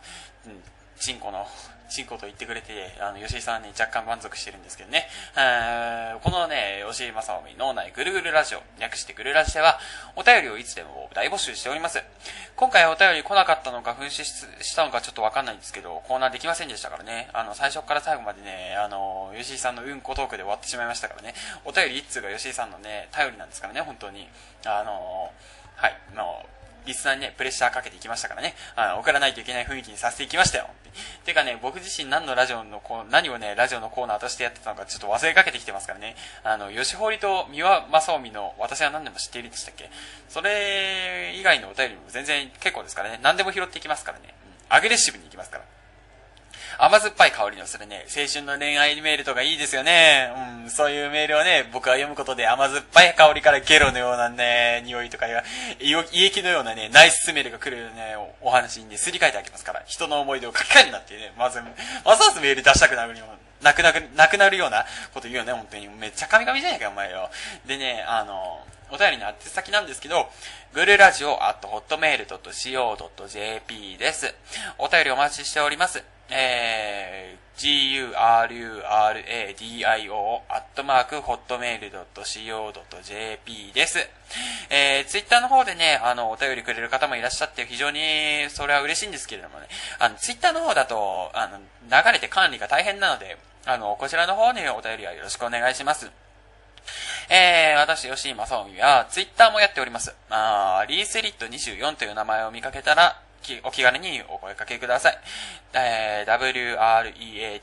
[0.45, 0.63] うん、
[0.99, 1.45] チンコの
[1.89, 5.07] 進行と言ってくれて、あの、吉井さんに若干満足してるんですけどね。
[5.37, 9.79] えーこのね、吉井正臣脳内ぐるぐるラジオ、略してぐるラジでは、
[10.15, 12.01] お便りをいつでも大募集しております。
[12.55, 17.29] 今回お便り来なかったのか、紛失したのかちょっとわかんないんですけど、コーナーできませんでしたからね。
[17.33, 21.35] あの、最初から最後までね、あの、吉井さんのうんこトークで終わってしまいましたからね。
[21.65, 24.27] お便り一通が吉井さんのね、頼りなんですからね、本当に。
[24.65, 25.31] あの、
[25.75, 26.45] はい、も
[26.83, 28.55] う、リスナーにね、プレッシャーかけていきましたからね。
[28.75, 30.69] あの、送らないといけない雰囲気にさせていきましたよ。
[31.25, 36.15] てかね、僕自身何のラジオのこう、何をね、ラジオのコーナーとしてやってたのかちょっと忘れかけてきてますからね。
[36.43, 39.89] あの、吉堀と三輪正臣の私は何でも知っているでしたっけ？
[40.29, 43.19] それ以外のお便りも全然結構ですからね。
[43.21, 44.33] 何でも拾っていきますからね。
[44.69, 45.63] アグレッシブにいきますから。
[46.77, 50.31] 甘酸っぱい香りのするね、青春の恋愛メールとかいいですよね。
[50.63, 55.25] うん、そういうメールをね、僕は読むことで甘酸っぱい香りからゲロのようなね、匂いとか、
[55.79, 65.87] 胃液のようなね、ナイススメルが来るね、お話にね、すり替えてあげますから、人の思い出を書き換えるなっていうね、まず、ますますメール出したくなるような、なくなく、なくなるようなこと言うよね、本当に。
[65.87, 67.29] めっちゃ神々じゃないか、お前よ。
[67.65, 68.59] でね、あの、
[68.95, 70.29] お便りの宛先なんですけど、
[70.73, 72.37] グルラジオ at hotmail.co.jp
[73.97, 74.33] です。
[74.77, 76.01] お便りお待ちしております。
[76.29, 78.81] えー、gururadio
[80.47, 81.91] アットマーク hotmail.co.jp
[83.73, 83.99] です。
[84.69, 87.99] えー、ツイッターの方でね、あの、お便りくれる方もいらっしゃって、非常に
[88.49, 89.67] それは嬉しいんですけれどもね、
[89.99, 91.65] あの、ツイッターの方だと、あの、流
[92.13, 96.09] れて管理が大変なので、あの、こちらの方にお便りはよろしくお願いします。
[97.29, 100.13] えー、私、吉井正臣は、ツイッターもやっております。
[100.29, 103.19] あーリーセリット24という名前を見かけたら、
[103.63, 105.17] お気軽にお声かけください。
[105.73, 106.35] えー、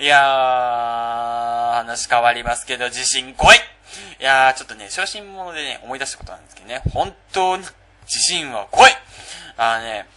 [0.00, 3.56] いやー、話変わりますけど、自信来い
[4.18, 6.82] いやー、ちょっとね、小心者でね、思い出したことなんですけどね。
[6.92, 7.62] 本当に、
[8.06, 8.90] 自信は来い
[9.56, 10.08] あのね、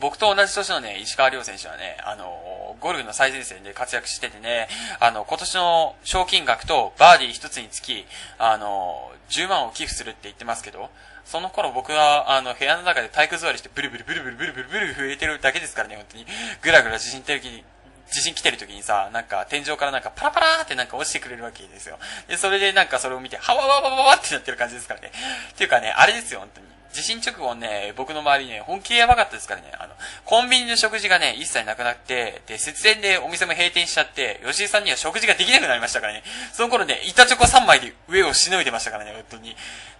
[0.00, 4.68] 僕と同じ年のね、石川遼選手はね、あの、ゴルフの最前線で活躍しててね、
[5.00, 8.04] あの、今年の賞金額とバーディー一つにつき、
[8.38, 10.90] あの、10万を寄付するって言ってますけど、
[11.24, 16.26] その頃僕は、あの、部屋の中で体育座りしてブルブルブルブルブルブルブル震えてるだけですからね、本当に。
[16.60, 17.64] ぐらぐら地震てる時に、
[18.10, 21.98] 地震来てる時にさ、なんか天井からなんかパラパラーってなんか落ちてくれるわけですよ。
[22.28, 25.10] で、それでなんかそれを見て、はわわわわわってなってる感じですからね。
[25.52, 26.66] っていうかね、あれですよ、本当に。
[26.94, 36.22] 地震直後ね、僕の周りね、本気でやばかったですからね、あの、コンビニの食事がね、一切なくなって、で、節電でお店も閉店しちゃって、吉井さんには食事ができなくなりましたからね、
[36.52, 39.56] その頃ね、板チョコ3枚で上をしのいでましたからね、本当に。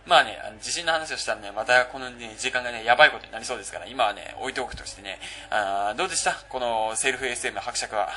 [0.07, 5.19] まあね、あの地震の話をしたらね、またこのね、時間がね、やばいことになりそうですから、今はね、置いておくとしてね、
[5.51, 6.33] あどうでした？
[6.49, 8.09] このセルフ SM 伯爵は。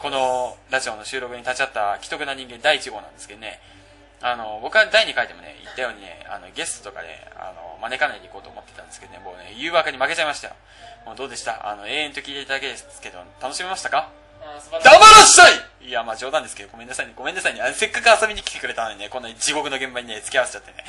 [0.00, 3.60] このラジオの収録に立ち会った既得な人間第1号なんですけどね、
[4.22, 10.54] あの、僕は第2回でもね、言ったようにね、あの、ゲストとかで、あの、招かないでいこうと思ってたんですけどね、もうね、誘惑に負けちゃいましたよ。
[11.04, 11.68] もうどうでした？
[11.68, 14.08] あの、永遠と聞いていただけですけど、楽しめましたか？
[14.70, 15.48] 黙らっしゃ
[15.82, 17.12] いいや、まあ冗談ですけど、ごめんなさいね。
[17.16, 17.60] ごめんなさいね。
[17.74, 20.84] せっかく遊びに来てくれたのにね、こんな地獄の現場にね、付き合わせちゃってね。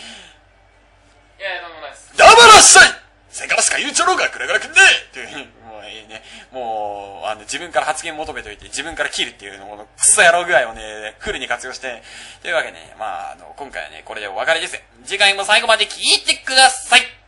[1.39, 2.13] いやいや、なんもないです。
[2.15, 2.89] 黙らっしゃい
[3.33, 4.79] せからしか言うちょろうがくれぐらくんで
[5.11, 6.21] というふうに、もういいね。
[6.51, 12.03] もう、あの、自分から発言求めといて、自分から切るっていうの、このクソ野郎具合をね、フルに活用して、
[12.43, 14.79] というわけでね、まあ、あの、今回はね、これでお別れです。
[15.03, 17.22] 次回も最後まで聞いてください